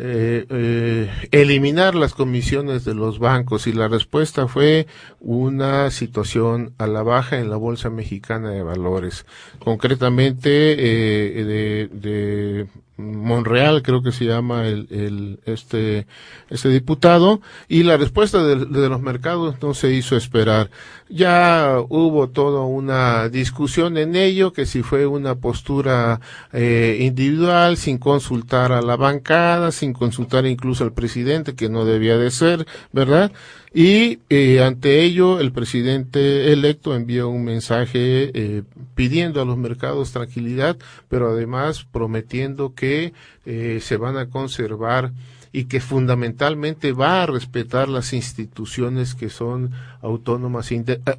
[0.00, 4.86] eh, eh, eliminar las comisiones de los bancos y la respuesta fue
[5.18, 9.26] una situación a la baja en la Bolsa Mexicana de Valores.
[9.58, 12.66] Concretamente eh, de, de
[12.98, 16.06] Monreal, creo que se llama el, el este,
[16.50, 20.68] este diputado, y la respuesta de, de los mercados no se hizo esperar.
[21.08, 26.20] Ya hubo toda una discusión en ello, que si fue una postura
[26.52, 32.18] eh, individual, sin consultar a la bancada, sin consultar incluso al presidente, que no debía
[32.18, 33.32] de ser, ¿verdad?
[33.80, 38.62] Y eh, ante ello, el presidente electo envió un mensaje eh,
[38.96, 40.76] pidiendo a los mercados tranquilidad,
[41.08, 43.12] pero además prometiendo que
[43.46, 45.12] eh, se van a conservar
[45.52, 49.70] y que fundamentalmente va a respetar las instituciones que son
[50.02, 50.72] autónomas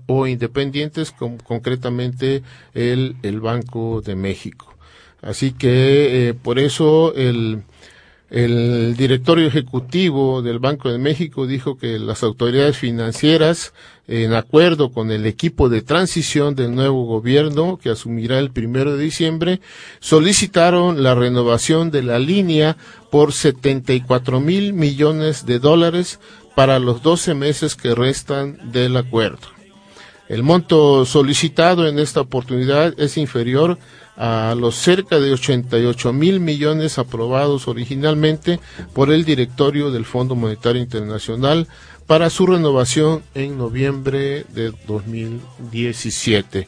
[0.08, 2.44] o independientes, con- concretamente
[2.74, 4.76] el, el Banco de México.
[5.22, 7.64] Así que por eso el,
[8.30, 13.74] el directorio ejecutivo del Banco de México dijo que las autoridades financieras,
[14.08, 19.04] en acuerdo con el equipo de transición del nuevo gobierno que asumirá el primero de
[19.04, 19.62] diciembre,
[20.00, 22.78] solicitaron la renovación de la línea
[23.10, 26.20] por 74 mil millones de dólares
[26.56, 29.48] para los 12 meses que restan del acuerdo.
[30.28, 33.80] El monto solicitado en esta oportunidad es inferior
[34.20, 38.60] a los cerca de 88 mil millones aprobados originalmente
[38.94, 41.68] por el directorio del Fondo Monetario Internacional
[42.06, 46.68] para su renovación en noviembre de 2017.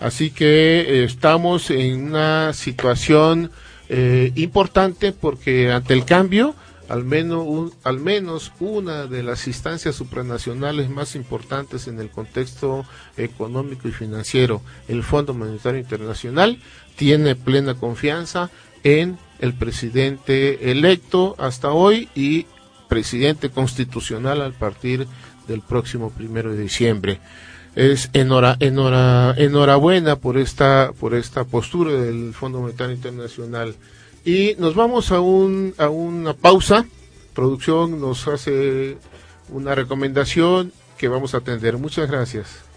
[0.00, 3.50] Así que eh, estamos en una situación
[3.88, 6.54] eh, importante porque ante el cambio,
[6.88, 12.84] al menos, un- al menos una de las instancias supranacionales más importantes en el contexto
[13.16, 16.58] económico y financiero, el Fondo Monetario Internacional,
[16.96, 18.50] tiene plena confianza
[18.84, 22.46] en el presidente electo hasta hoy y
[22.88, 25.06] presidente constitucional al partir
[25.48, 27.20] del próximo primero de diciembre.
[27.74, 33.74] Es enhora, enhora, enhorabuena por esta, por esta postura del Fondo Monetario Internacional.
[34.24, 36.84] Y nos vamos a, un, a una pausa.
[37.32, 38.98] Producción nos hace
[39.48, 41.78] una recomendación que vamos a atender.
[41.78, 42.71] Muchas gracias.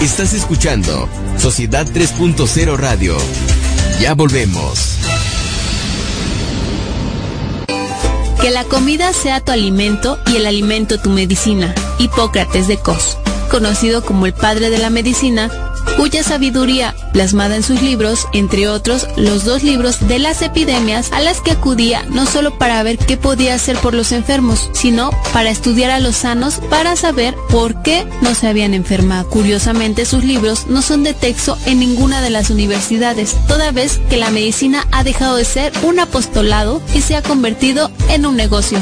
[0.00, 3.18] Estás escuchando Sociedad 3.0 Radio.
[4.00, 4.96] Ya volvemos.
[8.40, 11.74] Que la comida sea tu alimento y el alimento tu medicina.
[11.98, 13.18] Hipócrates de Cos,
[13.50, 15.50] conocido como el padre de la medicina,
[16.00, 21.20] cuya sabiduría, plasmada en sus libros, entre otros los dos libros de las epidemias, a
[21.20, 25.50] las que acudía no solo para ver qué podía hacer por los enfermos, sino para
[25.50, 29.28] estudiar a los sanos para saber por qué no se habían enfermado.
[29.28, 34.16] Curiosamente, sus libros no son de texto en ninguna de las universidades, toda vez que
[34.16, 38.78] la medicina ha dejado de ser un apostolado y se ha convertido en un negocio.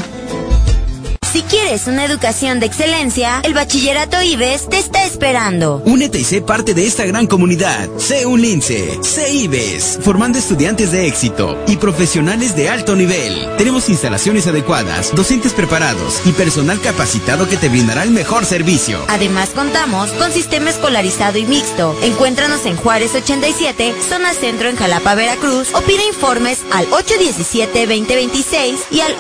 [1.38, 5.81] Si quieres una educación de excelencia, el Bachillerato IBES te está esperando.
[5.85, 7.88] Únete y sé parte de esta gran comunidad.
[7.96, 13.46] Sé un lince, sé IBES, formando estudiantes de éxito y profesionales de alto nivel.
[13.57, 18.98] Tenemos instalaciones adecuadas, docentes preparados y personal capacitado que te brindará el mejor servicio.
[19.07, 21.96] Además contamos con sistema escolarizado y mixto.
[22.03, 29.03] Encuéntranos en Juárez 87, zona centro en Jalapa, Veracruz o pide informes al 817-2026 y
[29.03, 29.14] al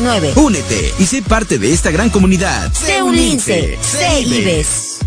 [0.00, 0.36] 817-4879.
[0.36, 2.72] Únete y sé parte de esta gran comunidad.
[2.72, 4.98] Sé un lince, sé IBES.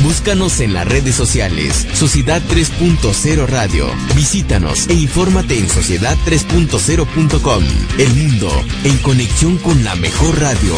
[0.03, 3.87] Búscanos en las redes sociales, Sociedad 3.0 Radio.
[4.15, 7.65] Visítanos e infórmate en sociedad3.0.com.
[7.99, 8.51] El mundo
[8.85, 10.75] en conexión con la mejor radio.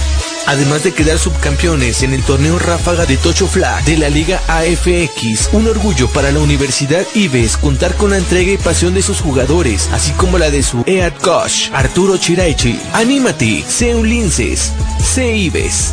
[0.48, 5.50] Además de quedar subcampeones en el torneo Ráfaga de Tocho Flag de la Liga AFX,
[5.52, 9.90] un orgullo para la Universidad IBES contar con la entrega y pasión de sus jugadores,
[9.92, 12.80] así como la de su head coach, Arturo Chiraichi.
[12.94, 15.92] Anímate, sé un sé IBES.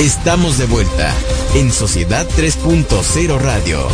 [0.00, 1.14] Estamos de vuelta
[1.54, 3.86] en Sociedad 3.0 Radio.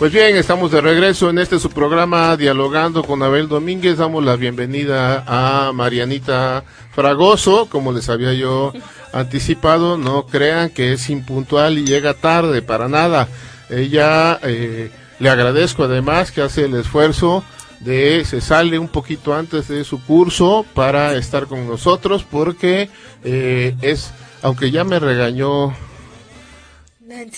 [0.00, 3.98] Pues bien, estamos de regreso en este su programa Dialogando con Abel Domínguez.
[3.98, 8.72] Damos la bienvenida a Marianita Fragoso, como les había yo
[9.12, 9.98] anticipado.
[9.98, 13.28] No crean que es impuntual y llega tarde, para nada.
[13.68, 17.44] Ella, eh, le agradezco además que hace el esfuerzo
[17.80, 22.88] de, se sale un poquito antes de su curso para estar con nosotros porque
[23.22, 25.74] eh, es, aunque ya me regañó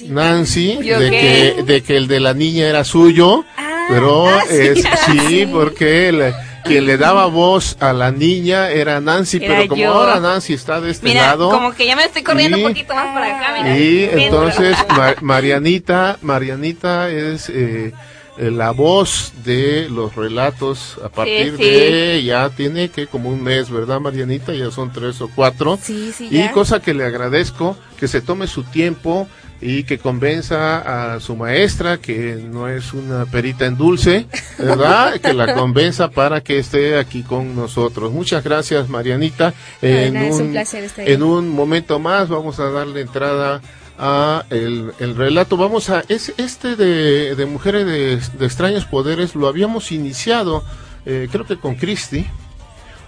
[0.08, 1.54] Nancy, ¿Yo de qué?
[1.56, 3.44] que, de que el de la niña era suyo,
[3.88, 5.46] pero ah, sí, es, ah, sí, sí.
[5.50, 9.92] porque le- quien le daba voz a la niña era Nancy, Era pero como yo.
[9.94, 12.68] ahora Nancy está de este Mira, lado, como que ya me estoy corriendo y- un
[12.68, 13.76] poquito más para acá, mira.
[13.78, 17.92] y entonces Ma- Marianita, Marianita es eh,
[18.38, 21.64] eh, la voz de los relatos a partir sí.
[21.64, 24.54] de ya tiene que como un mes, ¿verdad, Marianita?
[24.54, 25.78] Ya son tres o cuatro.
[25.82, 26.52] Sí, sí, y ya.
[26.52, 29.26] cosa que le agradezco, que se tome su tiempo
[29.64, 34.26] y que convenza a su maestra, que no es una perita en dulce,
[34.58, 35.20] ¿verdad?
[35.22, 38.12] que la convenza para que esté aquí con nosotros.
[38.12, 39.54] Muchas gracias, Marianita.
[39.80, 43.60] En nada, es un un- placer estar en un momento más vamos a darle entrada
[43.98, 45.56] a el, el relato.
[45.56, 50.64] Vamos a es este de, de mujeres de, de extraños poderes lo habíamos iniciado,
[51.06, 52.26] eh, creo que con Cristi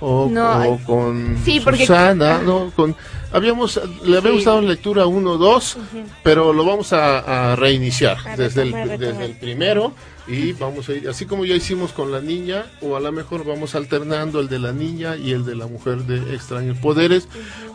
[0.01, 2.95] o, No, o con Sí, porque- Susana, no, con
[3.35, 4.47] habíamos le habíamos Sí.
[4.47, 5.77] dado lectura uno dos,
[6.23, 9.93] pero lo vamos a, a reiniciar A desde el, retomar, desde el primero
[10.27, 13.45] y vamos a ir así como ya hicimos con la niña o a lo mejor
[13.45, 17.29] vamos alternando el de la niña y el de la mujer de extraños poderes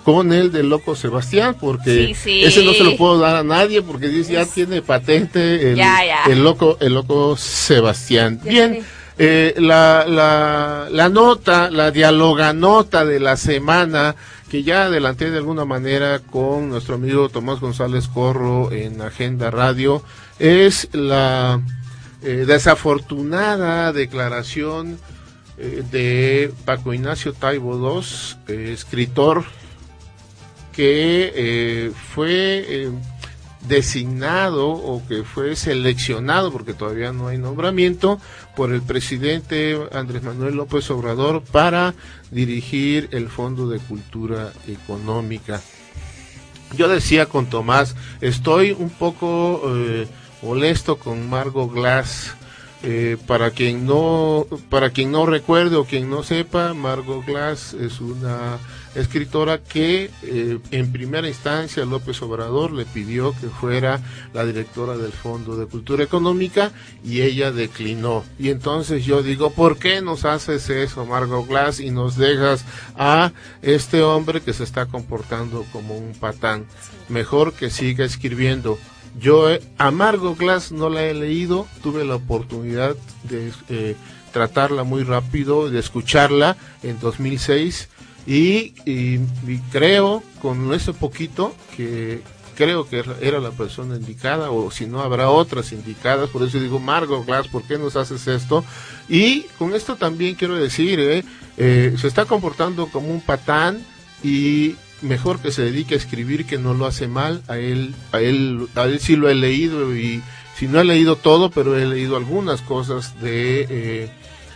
[0.03, 2.43] con el del loco Sebastián porque Sí, sí.
[2.43, 5.99] ese no se lo puedo dar a nadie porque dice ya tiene patente el, Ya,
[6.03, 6.24] ya.
[6.32, 8.84] el loco el loco Sebastián Ya bien
[9.22, 14.16] eh, la, la, la nota, la dialoga nota de la semana
[14.49, 20.03] que ya adelanté de alguna manera con nuestro amigo Tomás González Corro en Agenda Radio,
[20.39, 21.61] es la
[22.23, 24.99] eh, desafortunada declaración
[25.57, 28.03] eh, de Paco Ignacio Taibo II,
[28.47, 29.45] eh, escritor
[30.73, 32.89] que fue
[33.67, 38.19] designado o que fue seleccionado, porque todavía no hay nombramiento,
[38.60, 41.93] por el presidente Andrés Manuel López Obrador para
[42.30, 45.62] dirigir el Fondo de Cultura Económica.
[46.76, 50.07] Yo decía con Tomás, estoy un poco eh,
[50.41, 52.36] molesto con Margot Glass.
[52.82, 57.99] Eh, para quien no para quien no recuerde o quien no sepa, Margot Glass es
[57.99, 58.57] una
[58.95, 63.99] escritora que eh, en primera instancia López Obrador le pidió que fuera
[64.34, 66.71] la directora del Fondo de Cultura Económica
[67.03, 68.23] y ella declinó.
[68.39, 72.65] Y entonces yo digo, ¿por qué nos haces eso, Margot Glass, y nos dejas
[72.95, 76.65] a este hombre que se está comportando como un patán?
[77.09, 78.77] Mejor que siga escribiendo.
[79.20, 83.95] Yo eh, a Margot Glass no la he leído, tuve la oportunidad de eh,
[84.32, 87.89] tratarla muy rápido, de escucharla en 2006
[88.28, 88.74] y,
[89.72, 92.22] creo con ese poquito que
[92.55, 96.80] creo que era la persona indicada o si no habrá otras indicadas, por eso digo
[96.80, 98.64] Margot Glass, ¿por qué nos haces esto?
[99.07, 100.99] Y con esto también quiero decir,
[101.57, 103.82] eh, se está comportando como un patán
[104.24, 107.41] y mejor que se dedique a escribir que no lo hace mal.
[107.47, 110.21] A él a él a él sí lo he leído y
[110.57, 114.09] si no he leído todo pero he leído algunas cosas de eh,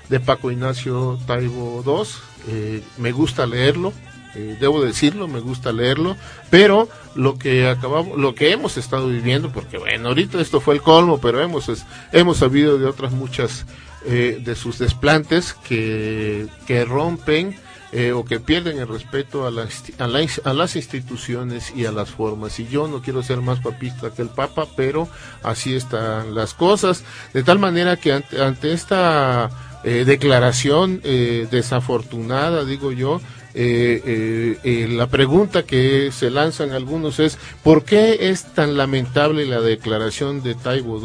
[0.09, 2.07] de Paco Ignacio Taibo II
[2.49, 3.93] eh, me gusta leerlo
[4.35, 6.17] eh, debo decirlo me gusta leerlo
[6.49, 10.81] pero lo que acabamos lo que hemos estado viviendo porque bueno ahorita esto fue el
[10.81, 13.65] colmo pero hemos es- hemos sabido de otras muchas
[14.05, 17.55] eh, de sus desplantes que que rompen
[17.95, 19.67] eh, o que pierden el respeto a, la
[19.99, 22.59] a, a las instituciones y a las formas.
[22.59, 25.07] Y yo no quiero ser más papista que el Papa, pero
[25.43, 27.03] así están las cosas.
[27.33, 29.49] De tal manera que ante, esta
[29.83, 33.21] eh, declaración eh, desafortunada, digo yo,
[33.55, 40.55] la pregunta que se lanzan algunos es, ¿por qué es tan lamentable la declaración de
[40.55, 40.97] Taibo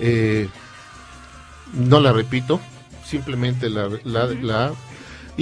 [0.00, 0.48] II?
[1.74, 2.60] No la repito,
[3.04, 4.72] simplemente la, la-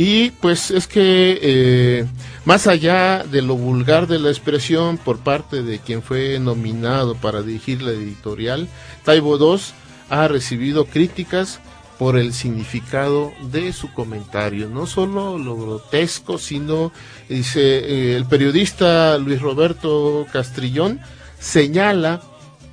[0.03, 2.07] y pues es que eh,
[2.47, 7.43] más allá de lo vulgar de la expresión por parte de quien fue nominado para
[7.43, 8.67] dirigir la editorial,
[9.05, 9.61] Taibo II
[10.09, 11.61] ha recibido críticas
[11.99, 16.93] por el significado de su comentario, no solo lo grotesco, sino,
[17.29, 20.99] dice, eh, el periodista Luis Roberto Castrillón
[21.39, 22.23] señala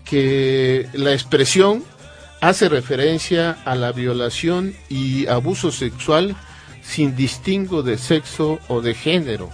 [0.06, 1.84] que la expresión
[2.40, 6.38] hace referencia a la violación y abuso sexual
[6.88, 9.50] sin distingo de sexo o de género.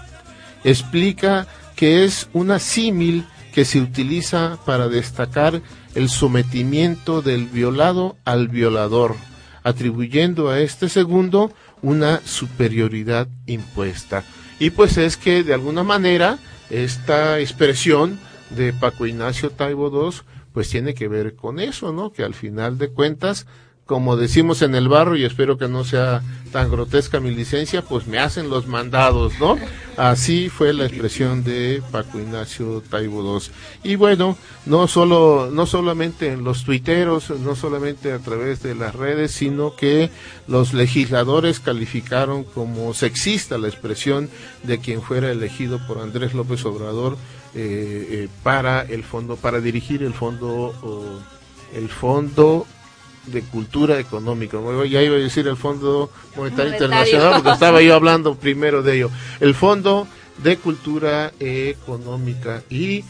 [0.63, 5.61] Explica que es una símil que se utiliza para destacar
[5.95, 9.15] el sometimiento del violado al violador,
[9.63, 14.23] atribuyendo a este segundo una superioridad impuesta.
[14.59, 16.37] Y pues es que de alguna manera
[16.69, 18.19] esta expresión
[18.51, 20.17] de Paco Ignacio Taibo II
[20.53, 22.11] pues tiene que ver con eso, ¿no?
[22.11, 23.47] Que al final de cuentas,
[23.85, 26.21] como decimos en el barro, y espero que no sea
[26.53, 29.57] tan grotesca mi licencia, pues me hacen los mandados, ¿no?
[29.97, 33.51] Así fue la expresión de Paco Ignacio Taibo II.
[33.83, 38.95] Y bueno, no solo, no solamente en los tuiteros, no solamente a través de las
[38.95, 40.09] redes, sino que
[40.47, 44.29] los legisladores calificaron como sexista la expresión
[44.63, 47.17] de quien fuera elegido por Andrés López Obrador
[47.53, 50.73] eh, eh, para el fondo, para dirigir el fondo,
[51.75, 52.65] el fondo
[53.27, 54.57] de Cultura Económica.
[54.89, 56.73] Ya iba a decir el Fondo Monetario.
[56.73, 59.09] Internacional, porque estaba yo hablando primero de ello.
[59.39, 60.07] El Fondo
[60.43, 62.63] de Cultura Económica.
[62.69, 63.03] Y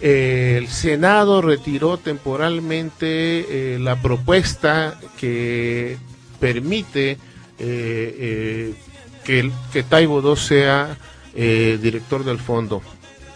[0.00, 5.96] eh, el Senado retiró temporalmente eh, la propuesta que
[6.40, 7.18] permite
[7.58, 8.74] eh,
[9.24, 10.96] que, el- que Taibo II sea
[11.34, 12.82] director del fondo.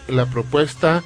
[0.09, 1.03] La propuesta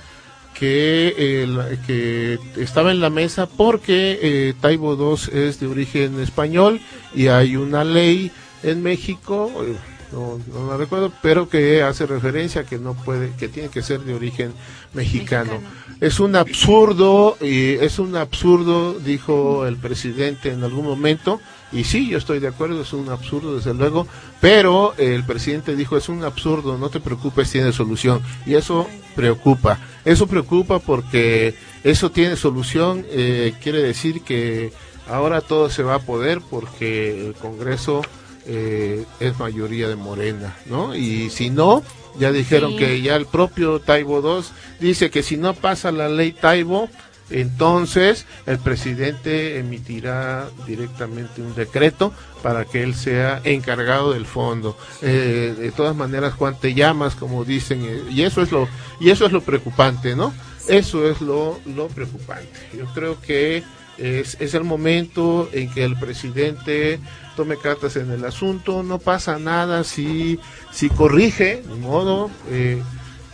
[0.57, 6.81] que, eh, que estaba en la mesa porque eh, Taibo II es de origen español
[7.13, 8.31] y hay una ley
[8.63, 9.75] en México, eh,
[10.11, 13.83] no, no la recuerdo, pero que hace referencia a que no puede, que tiene que
[13.83, 14.53] ser de origen
[14.93, 15.61] mexicano.
[16.01, 21.39] Es un absurdo, y es un absurdo, dijo el presidente en algún momento,
[21.71, 24.07] y sí, yo estoy de acuerdo, es un absurdo desde luego,
[24.39, 29.79] pero el presidente dijo, es un absurdo, no te preocupes, tiene solución, y eso preocupa,
[30.05, 34.71] eso preocupa porque eso tiene solución, eh, quiere decir que
[35.09, 38.01] ahora todo se va a poder porque el Congreso
[38.45, 40.95] eh, es mayoría de Morena, ¿no?
[40.95, 41.83] Y si no,
[42.17, 42.77] ya dijeron Sí.
[42.77, 44.45] que ya el propio Taibo II
[44.79, 46.89] dice que si no pasa la ley Taibo,
[47.29, 54.77] entonces el presidente emitirá directamente un decreto para que él sea encargado del fondo.
[55.01, 58.67] Eh, de todas maneras, Juan, te llamas, como dicen, eh, y eso es lo
[58.99, 60.33] y eso es lo preocupante, ¿no?
[60.67, 62.49] Eso es lo, lo preocupante.
[62.77, 63.63] Yo creo que
[63.97, 66.99] es, es el momento en que el presidente
[67.37, 70.39] tome cartas en el asunto, no pasa nada si,
[70.71, 72.81] si corrige, de modo, eh,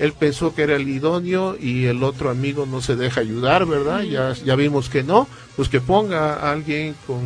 [0.04, 4.02] él pensó que era el idóneo y el otro amigo no se deja ayudar, ¿verdad?
[4.02, 7.24] Ya, ya vimos que no, pues que ponga a alguien con,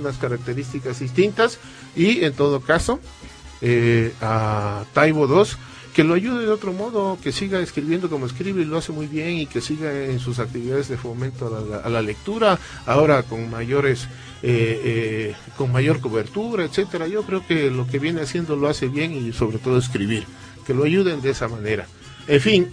[0.00, 1.60] unas características distintas
[1.94, 2.98] y en todo caso
[3.60, 5.48] eh, a Taibo II
[5.94, 9.06] que lo ayude de otro modo, que siga escribiendo como escribe y lo hace muy
[9.06, 13.22] bien y que siga en sus actividades de fomento a la, a la lectura, ahora
[13.22, 14.08] con mayores,
[14.42, 17.06] eh, eh, con mayor cobertura, etcétera.
[17.06, 20.24] Yo creo que lo que viene haciendo lo hace bien y sobre todo escribir,
[20.66, 21.86] que lo ayuden de esa manera.
[22.28, 22.70] En fin,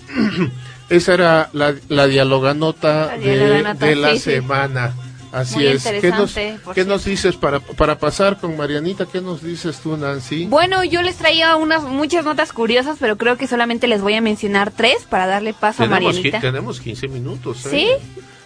[0.89, 4.93] esa era la, la dialoganota La de, dialoganota, de la sí, semana.
[5.31, 5.83] Así Muy es.
[5.83, 6.33] ¿Qué nos,
[6.73, 9.05] ¿qué nos dices para, para pasar con Marianita?
[9.05, 10.45] ¿Qué nos dices tú, Nancy?
[10.45, 14.21] Bueno, yo les traía unas muchas notas curiosas, pero creo que solamente les voy a
[14.21, 16.37] mencionar tres para darle paso a Tenemos, Marianita.
[16.37, 17.65] qui- tenemos 15 minutos.
[17.65, 17.69] ¿eh?
[17.69, 17.87] ¿Sí?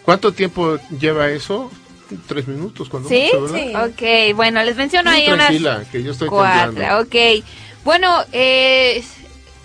[0.03, 1.69] ¿Cuánto tiempo lleva eso?
[2.27, 3.29] Tres minutos, cuando ¿Sí?
[3.35, 7.01] Ok, bueno, les menciono Tú ahí unas tranquila, que yo estoy cuatro.
[7.01, 7.15] Ok,
[7.85, 9.03] bueno, eh,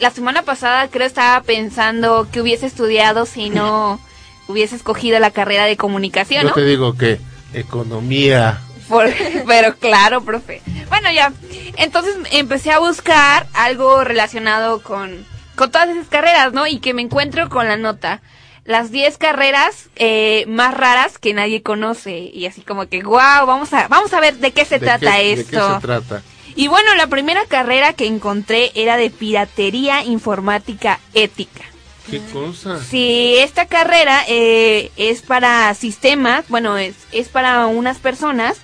[0.01, 4.01] la semana pasada creo estaba pensando que hubiese estudiado si no
[4.49, 6.55] hubiese escogido la carrera de comunicación, Yo ¿no?
[6.55, 7.19] te digo que
[7.53, 8.61] economía.
[8.89, 9.13] Por-
[9.47, 10.61] pero claro, profe.
[10.89, 11.33] Bueno, ya.
[11.77, 15.27] Entonces empecé a buscar algo relacionado con,
[15.57, 16.67] con todas esas carreras, ¿no?
[16.67, 18.21] Y que me encuentro con la nota.
[18.67, 22.19] Las 10 carreras eh, más raras que nadie conoce.
[22.33, 25.17] Y así como que, wow, vamos a, vamos a ver de qué se ¿De trata
[25.17, 25.69] qué- esto.
[25.69, 26.23] ¿De qué se trata?
[26.57, 31.63] Y bueno, la primera carrera que encontré era de piratería informática ética.
[32.11, 32.83] ¿Qué cosa?
[32.85, 38.59] Sí, esta carrera eh, es para sistemas, bueno, es, es para unas personas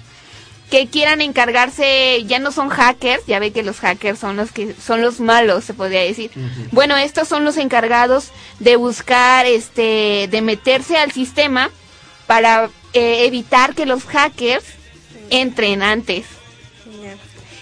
[0.71, 4.75] que quieran encargarse, ya no son hackers, ya ve que los hackers son los que
[4.75, 6.31] son los malos, se podría decir.
[6.71, 8.31] Bueno, estos son los encargados
[8.61, 11.71] de buscar, este, de meterse al sistema
[12.29, 14.65] para eh, evitar que los hackers
[15.31, 16.25] entren antes.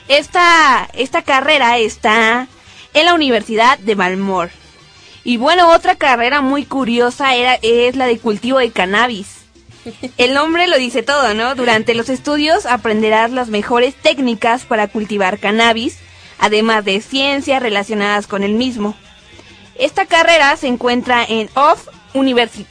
[0.09, 2.49] Esta, esta carrera está
[2.95, 4.51] en la Universidad de Balmore.
[5.23, 9.39] Y bueno, otra carrera muy curiosa era, es la de cultivo de cannabis.
[10.17, 11.55] El nombre lo dice todo, ¿no?
[11.55, 15.99] Durante los estudios aprenderás las mejores técnicas para cultivar cannabis,
[16.39, 18.95] además de ciencias relacionadas con el mismo.
[19.75, 22.67] Esta carrera se encuentra en Off University.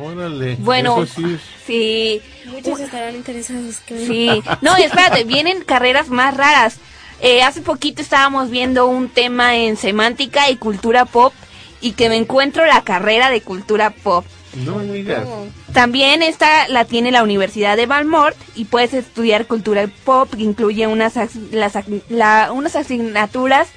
[0.00, 0.56] Órale.
[0.58, 3.80] Bueno, eso sí es- sí, Muchos estarán interesados.
[3.88, 4.30] Sí,
[4.60, 6.76] no, espérate, vienen carreras más raras.
[7.20, 11.32] Eh, hace poquito estábamos viendo un tema en semántica y cultura pop
[11.80, 14.24] y que me encuentro la carrera de cultura pop.
[14.54, 15.26] No digas.
[15.72, 20.86] También esta la tiene la Universidad de Balmort y puedes estudiar cultura pop que incluye
[20.86, 21.74] unas, as- las
[22.08, 23.68] la- unas asignaturas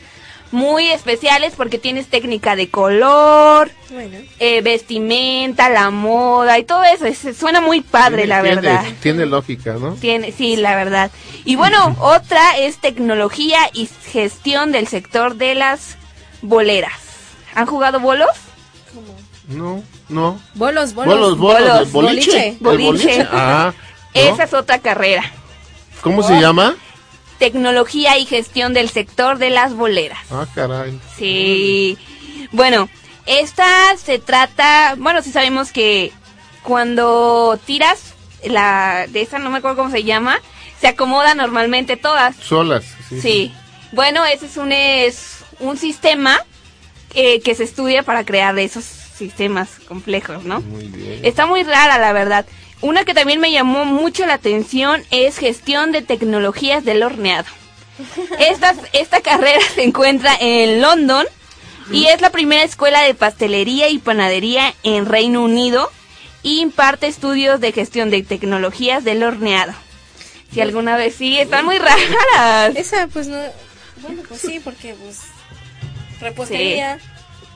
[0.52, 4.18] muy especiales porque tienes técnica de color, Bueno.
[4.40, 7.06] eh, vestimenta, la moda y todo eso.
[7.06, 8.84] Es- suena muy padre, la Tiene- verdad.
[9.02, 9.94] Tiene lógica, ¿no?
[9.94, 11.12] Tiene, sí, la verdad.
[11.46, 15.98] Y bueno, otra es tecnología y gestión del sector de las
[16.42, 16.94] boleras.
[17.56, 18.30] ¿Han jugado bolos?
[19.48, 20.40] No, no.
[20.54, 21.38] Bolos, Bolos, bolos.
[21.38, 22.48] bolos, ¿el boliche?
[22.50, 22.86] ¿El Boliche.
[22.86, 23.28] boliche?
[23.32, 23.74] Ah,
[24.16, 24.22] ¿no?
[24.22, 25.24] Esa es otra carrera.
[26.02, 26.76] ¿Cómo se llama?
[27.40, 30.20] Tecnología y gestión del sector de las boleras.
[30.30, 31.00] Ah, caray.
[31.18, 31.98] Sí.
[32.52, 32.90] Bueno,
[33.26, 36.12] esta se trata, bueno, sí sabemos que
[36.64, 38.14] cuando tiras
[38.44, 40.40] la de esa no me acuerdo cómo se llama,
[40.80, 42.36] se acomoda normalmente todas.
[42.36, 42.86] Solas.
[43.22, 43.54] Sí.
[43.92, 46.40] Bueno, ese es un es un sistema
[47.14, 50.62] eh, que se estudia para crear esos sistemas complejos, ¿no?
[50.62, 51.20] Muy bien.
[51.24, 52.46] Está muy rara, la verdad.
[52.82, 57.48] Una que también me llamó mucho la atención es gestión de tecnologías del horneado.
[58.40, 61.26] Esta, esta carrera se encuentra en London
[61.92, 65.92] y es la primera escuela de pastelería y panadería en Reino Unido
[66.44, 69.74] y imparte estudios de gestión de tecnologías del horneado.
[70.54, 72.76] Si alguna vez sí, están muy raras.
[72.76, 73.38] Esa, pues no.
[74.02, 75.20] Bueno, pues sí, porque, pues.
[76.22, 77.00] Repostería.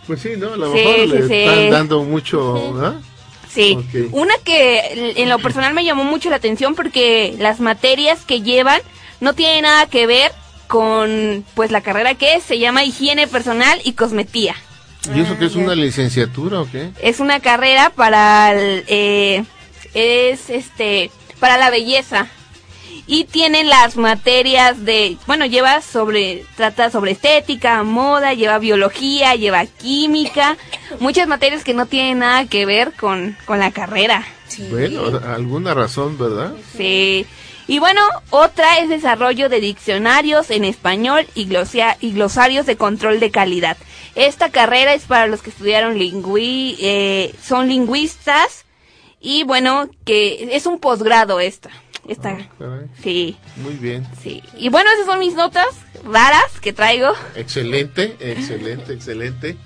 [0.05, 0.53] Pues sí, ¿no?
[0.53, 1.33] A lo Sí, mejor sí, le sí.
[1.35, 2.95] están dando mucho, ¿ah?
[3.53, 3.77] Sí,
[4.11, 8.81] una que en lo personal me llamó mucho la atención porque las materias que llevan
[9.19, 10.31] no tienen nada que ver
[10.67, 14.55] con pues la carrera que es, se llama higiene personal y cosmetía.
[15.13, 16.91] ¿Y eso qué es una licenciatura o qué?
[17.01, 19.43] Es una carrera para el, eh,
[19.93, 22.27] es este para la belleza
[23.05, 29.65] y tienen las materias de bueno lleva sobre trata sobre estética moda lleva biología lleva
[29.65, 30.57] química
[30.99, 34.25] muchas materias que no tienen nada que ver con con la carrera
[34.69, 36.53] Bueno, alguna razón, ¿verdad?
[36.77, 37.25] Sí.
[37.65, 43.19] Y bueno, otra es desarrollo de diccionarios en español y, glosia- y glosarios de control
[43.21, 43.77] de calidad.
[44.15, 48.65] Esta carrera es para los que estudiaron lingüi, eh, son lingüistas
[49.21, 51.69] y bueno, que es un posgrado esta.
[52.07, 54.05] Esta, Caray, sí, Muy bien.
[54.21, 54.43] sí.
[54.57, 55.67] Y bueno, esas son mis notas
[56.03, 57.13] raras que traigo.
[57.35, 59.57] Excelente, excelente, excelente.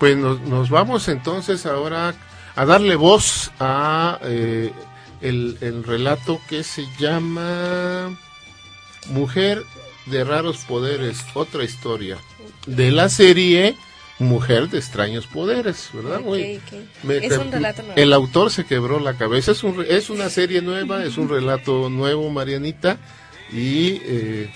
[0.00, 2.14] Pues nos, nos vamos entonces ahora
[2.56, 4.72] a darle voz a eh,
[5.20, 8.18] el, el relato que se llama
[9.10, 9.62] Mujer
[10.06, 12.18] de raros poderes, otra historia
[12.66, 13.76] de la serie
[14.20, 16.18] Mujer de extraños poderes, ¿verdad?
[16.20, 16.72] Ok, Muy- ok.
[17.02, 18.00] me- Es un relato nuevo.
[18.00, 19.50] El autor se quebró la cabeza.
[19.52, 22.96] Es, un, re- es una serie nueva, es un relato nuevo, Marianita.
[23.52, 24.50] Y eh,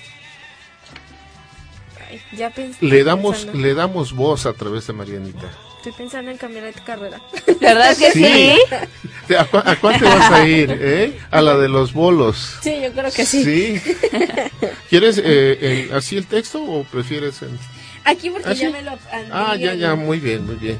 [2.09, 5.50] Ay, ya pens- le damos pensando- le damos voz a través de Marianita.
[5.78, 7.20] Estoy pensando en cambiar de carrera.
[7.61, 8.54] ¿Verdad que sí?
[9.36, 10.70] ¿A, cu- a cuál te vas a ir?
[10.80, 11.18] eh?
[11.30, 12.59] A la de los bolos.
[12.62, 13.44] Sí, yo creo que sí.
[13.44, 13.82] Sí.
[14.90, 17.59] ¿Quieres eh, el- así el texto o prefieres en...
[18.09, 18.72] Aquí porque ¿Ah, ya sí?
[18.72, 18.98] me lo
[19.30, 20.78] Ah, ya, ya, muy bien, muy bien.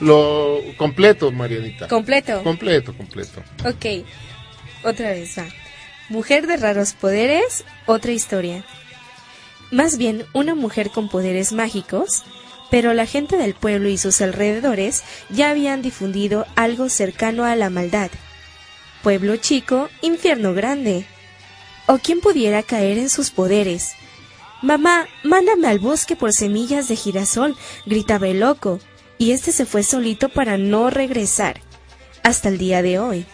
[0.00, 1.88] Lo completo, Marianita.
[1.88, 2.42] Completo.
[2.42, 3.42] Completo, completo.
[3.64, 4.06] Ok,
[4.84, 5.46] otra vez va.
[6.08, 8.64] Mujer de raros poderes, otra historia.
[9.70, 12.22] Más bien, una mujer con poderes mágicos,
[12.70, 17.68] pero la gente del pueblo y sus alrededores ya habían difundido algo cercano a la
[17.68, 18.10] maldad.
[19.02, 21.04] Pueblo chico, infierno grande.
[21.86, 23.92] ¿O quién pudiera caer en sus poderes?
[24.60, 27.56] Mamá, mándame al bosque por semillas de girasol,
[27.86, 28.80] gritaba el loco,
[29.16, 31.60] y este se fue solito para no regresar.
[32.24, 33.26] Hasta el día de hoy.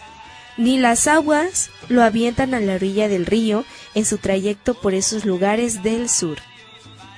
[0.57, 5.25] Ni las aguas lo avientan a la orilla del río en su trayecto por esos
[5.25, 6.37] lugares del sur.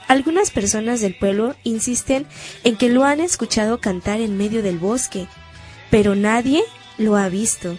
[0.08, 2.26] Algunas personas del pueblo insisten
[2.64, 5.28] en que lo han escuchado cantar en medio del bosque,
[5.92, 6.64] pero nadie
[6.98, 7.78] lo ha visto.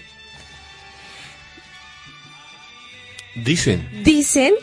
[3.34, 4.54] Dicen, Dicen...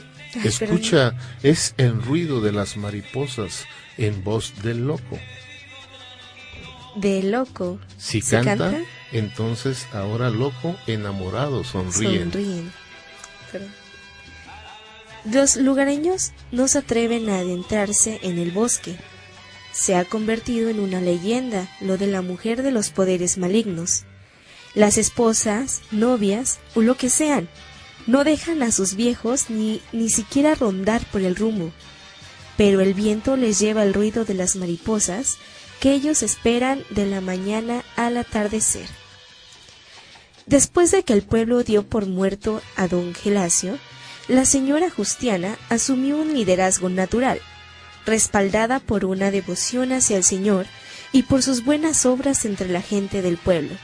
[0.44, 3.66] Escucha, es el ruido de las mariposas
[3.98, 5.20] en voz del loco.
[6.96, 7.80] De loco.
[7.98, 8.90] Si ¿Se canta, canta?
[9.12, 12.32] entonces ahora loco, enamorado, sonríen.
[12.32, 12.72] Sonríen.
[15.32, 18.96] Los lugareños no se atreven a adentrarse en el bosque.
[19.72, 24.04] Se ha convertido en una leyenda lo de la mujer de los poderes malignos.
[24.76, 27.50] Las esposas, novias o lo que sean,
[28.08, 31.72] no dejan a sus viejos ni, ni siquiera rondar por el rumbo.
[32.58, 35.38] Pero el viento les lleva el ruido de las mariposas
[35.80, 38.88] que ellos esperan de la mañana al atardecer.
[40.45, 43.80] Después de que el pueblo dio por muerto a don Gelacio,
[44.28, 47.39] la señora Justiana asumió un liderazgo natural,
[48.06, 50.68] respaldada por una devoción hacia el Señor
[51.12, 53.76] y por sus buenas obras entre la gente del pueblo.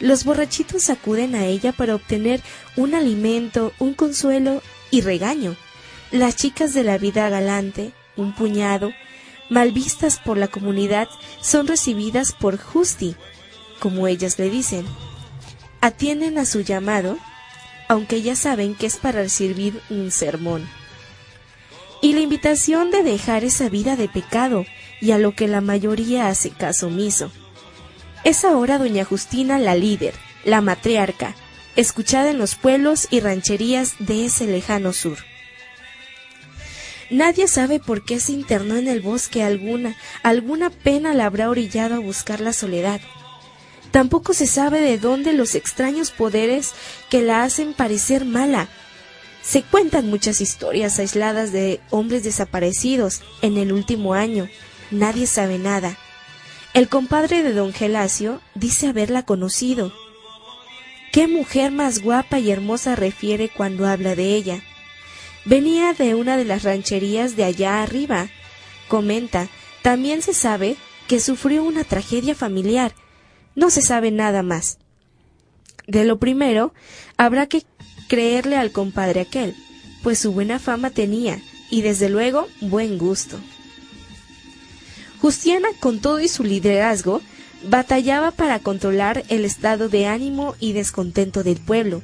[0.00, 2.40] Los borrachitos acuden a ella para obtener
[2.76, 5.56] un alimento, un consuelo y regaño.
[6.10, 8.92] Las chicas de la vida galante, un puñado,
[9.50, 11.08] mal vistas por la comunidad,
[11.42, 13.14] son recibidas por Justi,
[13.78, 14.86] como ellas le dicen.
[15.82, 17.18] Atienden a su llamado,
[17.88, 20.66] aunque ya saben que es para recibir un sermón.
[22.00, 24.64] Y la invitación de dejar esa vida de pecado
[25.02, 27.30] y a lo que la mayoría hace caso omiso.
[28.22, 30.14] Es ahora doña Justina la líder,
[30.44, 31.34] la matriarca,
[31.74, 35.18] escuchada en los pueblos y rancherías de ese lejano sur.
[37.10, 41.96] Nadie sabe por qué se internó en el bosque alguna, alguna pena la habrá orillado
[41.96, 43.00] a buscar la soledad.
[43.90, 46.72] Tampoco se sabe de dónde los extraños poderes
[47.08, 48.68] que la hacen parecer mala.
[49.42, 54.48] Se cuentan muchas historias aisladas de hombres desaparecidos en el último año.
[54.90, 55.98] Nadie sabe nada.
[56.72, 59.92] El compadre de don Gelacio dice haberla conocido.
[61.10, 64.62] ¿Qué mujer más guapa y hermosa refiere cuando habla de ella?
[65.44, 68.28] Venía de una de las rancherías de allá arriba.
[68.86, 69.48] Comenta,
[69.82, 70.76] también se sabe
[71.08, 72.94] que sufrió una tragedia familiar.
[73.56, 74.78] No se sabe nada más.
[75.88, 76.72] De lo primero,
[77.16, 77.64] habrá que
[78.06, 79.56] creerle al compadre aquel,
[80.04, 83.40] pues su buena fama tenía, y desde luego buen gusto.
[85.20, 87.20] Justiana, con todo y su liderazgo,
[87.68, 92.02] batallaba para controlar el estado de ánimo y descontento del pueblo.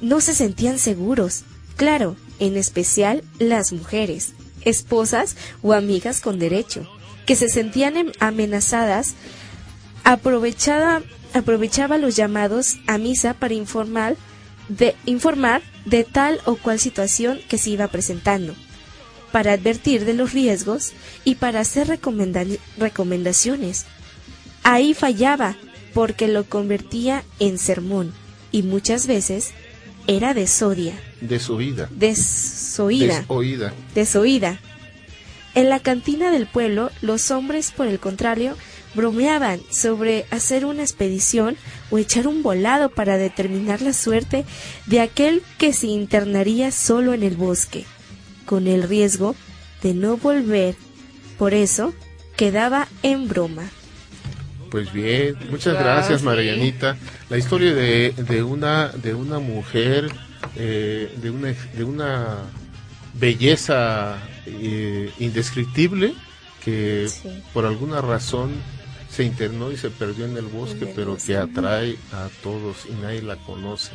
[0.00, 1.42] No se sentían seguros,
[1.76, 4.32] claro, en especial las mujeres,
[4.62, 6.90] esposas o amigas con derecho,
[7.26, 9.14] que se sentían em- amenazadas,
[10.04, 11.02] aprovechaba,
[11.98, 14.16] los llamados a misa para informar
[14.68, 18.54] de, informar de tal o cual situación que se iba presentando,
[19.32, 20.92] para advertir de los riesgos
[21.24, 22.46] y para hacer recomenda-
[22.78, 23.86] recomendaciones.
[24.62, 25.56] Ahí fallaba,
[25.94, 28.12] porque lo convertía en sermón,
[28.52, 29.50] y muchas veces
[30.06, 31.88] era desodia, Desoída.
[31.94, 33.72] desoída, Desoída.
[33.94, 34.60] desoída.
[35.54, 38.56] En la cantina del pueblo, los hombres, por el contrario,
[38.94, 41.56] bromeaban sobre hacer una expedición
[41.90, 44.44] o echar un volado para determinar la suerte
[44.86, 47.84] de aquel que se internaría solo en el bosque,
[48.50, 49.36] con el riesgo
[49.80, 50.74] de no volver.
[51.38, 51.94] Por eso,
[52.36, 53.62] quedaba en broma.
[54.72, 56.24] Pues bien, muchas gracias.
[56.24, 56.96] Marianita.
[57.28, 60.10] La historia de, de una de una mujer
[60.56, 62.38] eh, de una de una
[63.14, 66.14] belleza eh, indescriptible
[66.64, 67.42] que Sí.
[67.54, 68.50] por alguna razón
[69.08, 72.86] se internó y se perdió en el bosque, En el pero que atrae a todos
[72.88, 73.92] y nadie la conoce.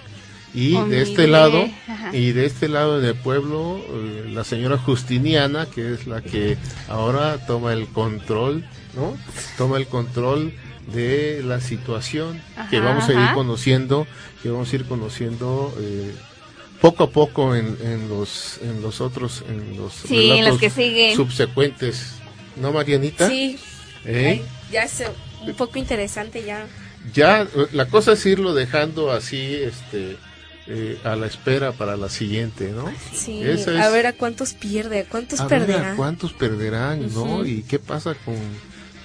[0.56, 2.16] Y Oh, de este lado, ajá.
[2.16, 7.46] y de este lado del pueblo, eh, la señora Justiniana, que es la que ahora
[7.46, 8.64] toma el control,
[8.96, 9.18] ¿no?
[9.58, 10.54] Toma el control
[10.94, 13.34] de la situación que vamos a ir ajá.
[13.34, 14.08] conociendo,
[14.42, 16.14] que vamos a ir conociendo eh,
[16.80, 20.70] poco a poco en, en los en los otros en los Sí, en los que
[20.70, 21.16] siguen.
[21.16, 22.14] subsecuentes,
[22.56, 23.28] ¿no, Marianita?
[23.28, 23.58] Sí,
[24.06, 24.42] ¿Eh?
[24.42, 25.04] ay, ya es
[25.46, 26.66] un poco interesante ya.
[27.14, 30.18] ya la cosa es irlo dejando así este
[30.68, 34.54] eh, a la espera para la siguiente no Sí, Esa es- a ver a cuántos
[34.54, 38.36] pierde, a cuántos a ver a cuántos perderán no y qué pasa con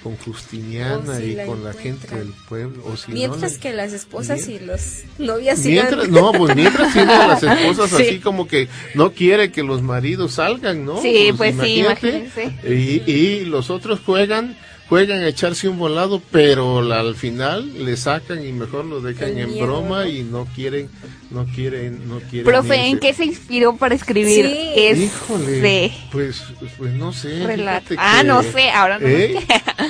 [0.03, 3.59] con Justiniana si y la con la gente del pueblo o si no Mientras la-
[3.59, 4.81] que las esposas y los
[5.19, 5.85] novias sigan.
[5.85, 8.03] Mientras, no, pues mientras tienen las esposas Sí.
[8.07, 10.99] así como que no quiere que los maridos salgan, ¿no?
[11.03, 12.17] Sí, pues sí, imagínate.
[12.17, 12.67] imagínense.
[13.07, 14.57] Y, y los otros juegan,
[14.91, 19.37] juegan a echarse un volado, pero la- al final le sacan y mejor lo dejan
[19.37, 20.89] en broma y no quieren,
[21.29, 22.43] no quieren, no quieren.
[22.43, 24.71] Profe, ¿en qué se inspiró para escribir Sí.
[24.75, 26.43] ese Híjole, pues,
[26.77, 27.47] pues no sé.
[27.47, 27.95] relato?
[27.97, 29.37] Ah, que- no sé, ahora no ¿Eh?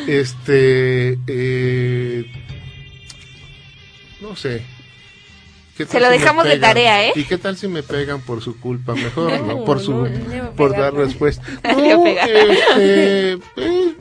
[0.06, 0.20] sé.
[0.20, 2.26] Este, eh,
[4.22, 4.62] no sé.
[5.86, 7.14] ¿Qué Se lo si dejamos de tarea, ¿eh?
[7.16, 8.94] ¿Y qué tal si me pegan por su culpa?
[8.94, 9.46] Mejor, ¿no?
[9.48, 11.44] No, Por su, no, por dar respuesta.
[11.64, 13.38] No este, eh,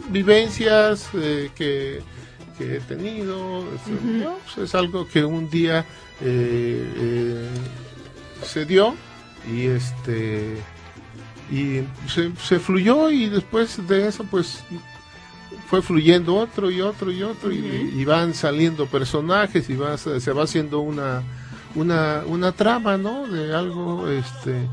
[0.09, 2.01] vivencias eh, que,
[2.59, 3.65] que he tenido.
[3.75, 5.85] es, no, pues es algo que un día
[6.21, 7.49] eh, eh,
[8.45, 8.95] se dio
[9.51, 10.57] y este
[11.51, 14.63] y se, se fluyó y después de eso pues
[15.69, 20.33] fue fluyendo otro y otro y otro y, y van saliendo personajes y va, se
[20.33, 21.23] va haciendo una
[21.75, 24.67] una una trama no de algo este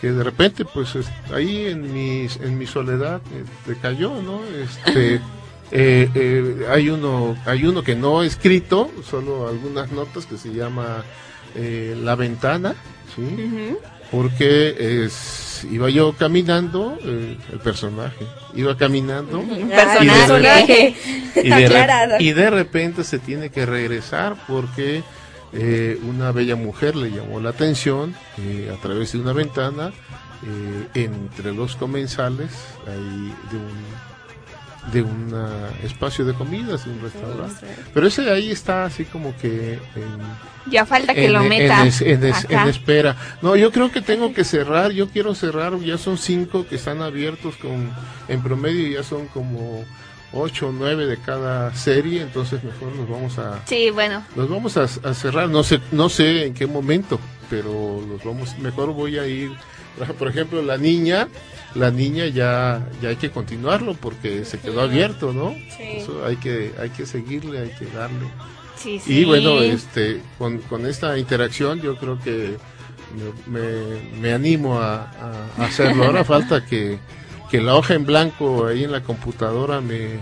[0.00, 5.16] que de repente pues es- ahí en mi en mi soledad este, cayó no este
[5.72, 10.52] eh, eh, hay uno hay uno que no he escrito solo algunas notas que se
[10.54, 11.02] llama
[11.56, 12.74] eh, la ventana
[13.16, 13.74] sí
[14.12, 18.24] porque es iba yo caminando eh, el personaje
[18.54, 19.42] iba caminando.
[19.68, 20.94] Personaje.
[21.36, 21.68] y de,
[22.20, 25.02] y de repente se tiene que regresar porque
[25.52, 29.92] eh, una bella mujer le llamó la atención eh, a través de una ventana
[30.44, 32.50] eh, entre los comensales
[32.86, 34.08] ahí de un
[34.92, 39.36] de un ah, espacio de comidas de un restaurante pero ese ahí está así como
[39.36, 41.84] que en, Ya falta que en- lo en meta.
[41.86, 43.14] es- en es- en espera.
[43.42, 44.92] No, yo creo que tengo que cerrar.
[44.92, 45.78] Yo quiero cerrar.
[45.80, 47.90] Ya son cinco que están abiertos con,
[48.28, 49.84] en promedio ya son como
[50.32, 52.22] ocho o nueve de cada serie.
[52.22, 54.24] Entonces mejor nos vamos a, Sí, bueno.
[54.36, 55.48] nos vamos a, a cerrar.
[55.48, 57.18] No sé, no sé en qué momento,
[57.50, 58.58] pero los vamos.
[58.58, 59.50] Mejor voy a ir.
[60.18, 61.26] Por ejemplo, la niña,
[61.74, 65.50] la niña ya, ya hay que continuarlo porque se quedó abierto, ¿no?
[65.76, 65.82] Sí.
[65.96, 68.26] Eso hay que, hay que seguirle, hay que darle.
[68.76, 72.56] Sí, Y bueno, este, con, con esta interacción yo creo que
[73.48, 75.10] me, me- me animo a,
[75.58, 76.04] a hacerlo.
[76.04, 77.00] Ahora falta que,
[77.50, 80.18] que la hoja en blanco ahí en la computadora me,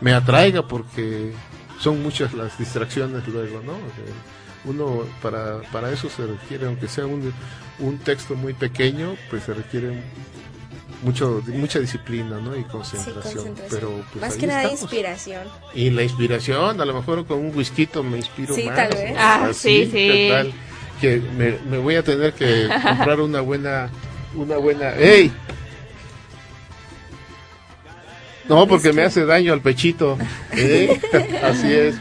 [0.00, 1.32] me atraiga porque
[1.80, 3.74] son muchas las distracciones luego, ¿no?
[4.64, 7.32] Uno para, para eso se requiere, aunque sea un,
[7.78, 10.02] un texto muy pequeño, pues se requiere
[11.02, 12.56] mucho mucha disciplina, ¿no?
[12.56, 13.54] Y Sí, concentración.
[13.70, 14.82] Pero pues Más que nada estamos.
[14.82, 15.42] inspiración.
[15.74, 18.76] Y la inspiración, a lo mejor con un whisky me inspiro Sí, más.
[18.76, 19.12] tal vez.
[19.12, 19.16] ¿no?
[19.20, 20.28] Ah, Así, sí, ¿qué sí.
[20.30, 20.52] tal?
[21.00, 23.90] Que me, me voy a tener que comprar una buena,
[24.34, 24.94] una buena.
[24.96, 25.30] ¡Ey!
[28.48, 30.18] No, porque me hace daño al pechito.
[30.52, 31.00] ¿eh?
[31.42, 31.96] Así es.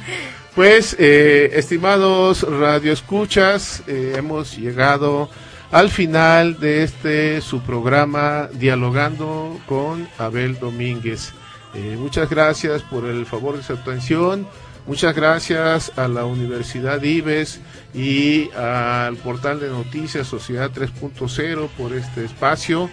[0.55, 5.29] Pues, eh, estimados radioescuchas, eh, hemos llegado
[5.71, 11.33] al final de este su programa Dialogando con Abel Domínguez.
[11.73, 14.47] Eh, muchas gracias por el favor de su atención.
[14.87, 17.59] Muchas gracias a la Universidad Ives
[17.93, 22.89] y al portal de noticias Sociedad 3.0 por este espacio.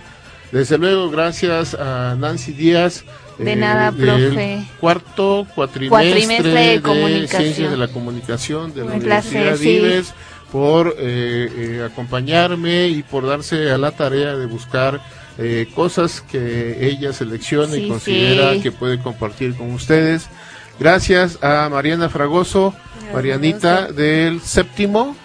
[0.51, 3.05] Desde luego, gracias a Nancy Díaz.
[3.39, 4.65] De nada, del profe.
[4.81, 7.43] Cuarto cuatrimestre, Cuatrimestre de de, comunicación.
[7.43, 9.69] Ciencias de la Comunicación de la Un placer, Universidad sí.
[9.71, 10.15] Ives
[10.53, 15.01] por eh, eh, acompañarme y por darse a la tarea de buscar
[15.39, 18.61] eh, cosas que ella selecciona Sí, y considera sí.
[18.61, 20.29] que puede compartir con ustedes.
[20.79, 22.75] Gracias a Mariana Fragoso,
[23.15, 25.17] Marianita del séptimo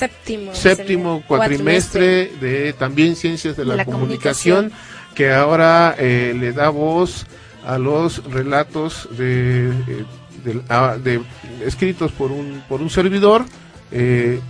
[0.00, 0.54] Séptimo.
[0.54, 4.72] séptimo cuatrimestre de también ciencias de la, comunicación,
[5.14, 7.26] que ahora eh, le da voz
[7.66, 11.20] a los relatos de, eh, ah, de-
[11.64, 13.44] escritos por un por un servidor
[13.92, 14.40] eh,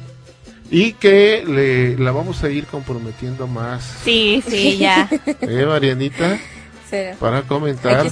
[0.70, 5.08] y que le la vamos a ir comprometiendo más Sí, sí, ya.
[5.26, 6.38] eh, Marianita
[7.18, 8.06] Para comentar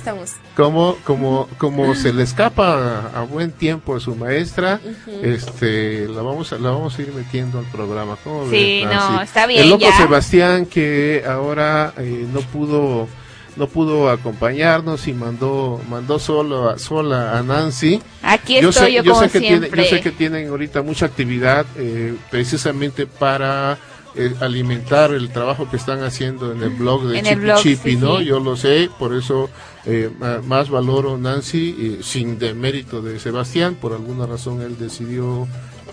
[0.57, 2.75] cómo, como, como se le escapa
[3.15, 4.81] a, a buen tiempo a su maestra,
[5.23, 8.17] este, la vamos a, la vamos a ir metiendo al programa.
[8.25, 9.25] ¿Cómo Sí, ves, no, Nancy?
[9.25, 9.97] está bien, El loco ya.
[9.97, 13.09] Sebastián que ahora eh, no pudo,
[13.57, 18.01] no pudo acompañarnos y mandó, mandó solo a, sola a Nancy.
[18.23, 19.83] Aquí yo estoy sé, yo yo como sé que tiene, siempre.
[19.85, 23.79] yo sé que tienen ahorita mucha actividad eh, precisamente para
[24.15, 27.97] eh, alimentar el trabajo que están haciendo en el blog de Chipi blog, Chipi, sí,
[27.97, 28.19] ¿no?
[28.19, 28.25] sí.
[28.25, 29.51] Yo lo sé, por eso
[29.87, 30.11] eh,
[30.45, 35.49] más valoro Nancy, eh, sin demérito de Sebastián, por alguna razón él decidió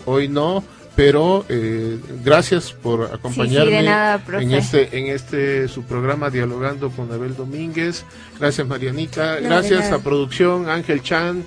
[0.05, 0.63] hoy no,
[0.95, 7.35] pero eh, gracias por acompañarme nada, en este en este su programa dialogando con Abel
[7.35, 8.05] Domínguez.
[8.39, 11.45] Gracias Marianita, gracias a producción Ángel Chan,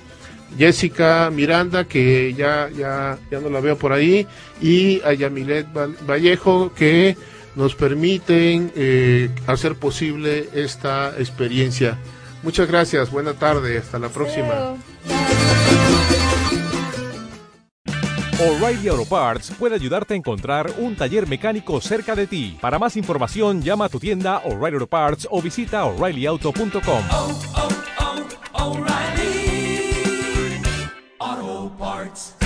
[0.57, 4.25] Jessica Miranda que ya ya ya no la veo por ahí
[4.61, 7.15] y a Yamilet Val- Vallejo que
[7.55, 11.97] nos permiten eh, hacer posible esta experiencia.
[12.43, 14.75] Muchas gracias, buena tarde, hasta la próxima.
[18.39, 22.57] O'Reilly Auto Parts puede ayudarte a encontrar un taller mecánico cerca de ti.
[22.61, 27.03] Para más información, llama a tu tienda O'Reilly Auto Parts o visita oreillyauto.com.
[31.79, 32.38] parts.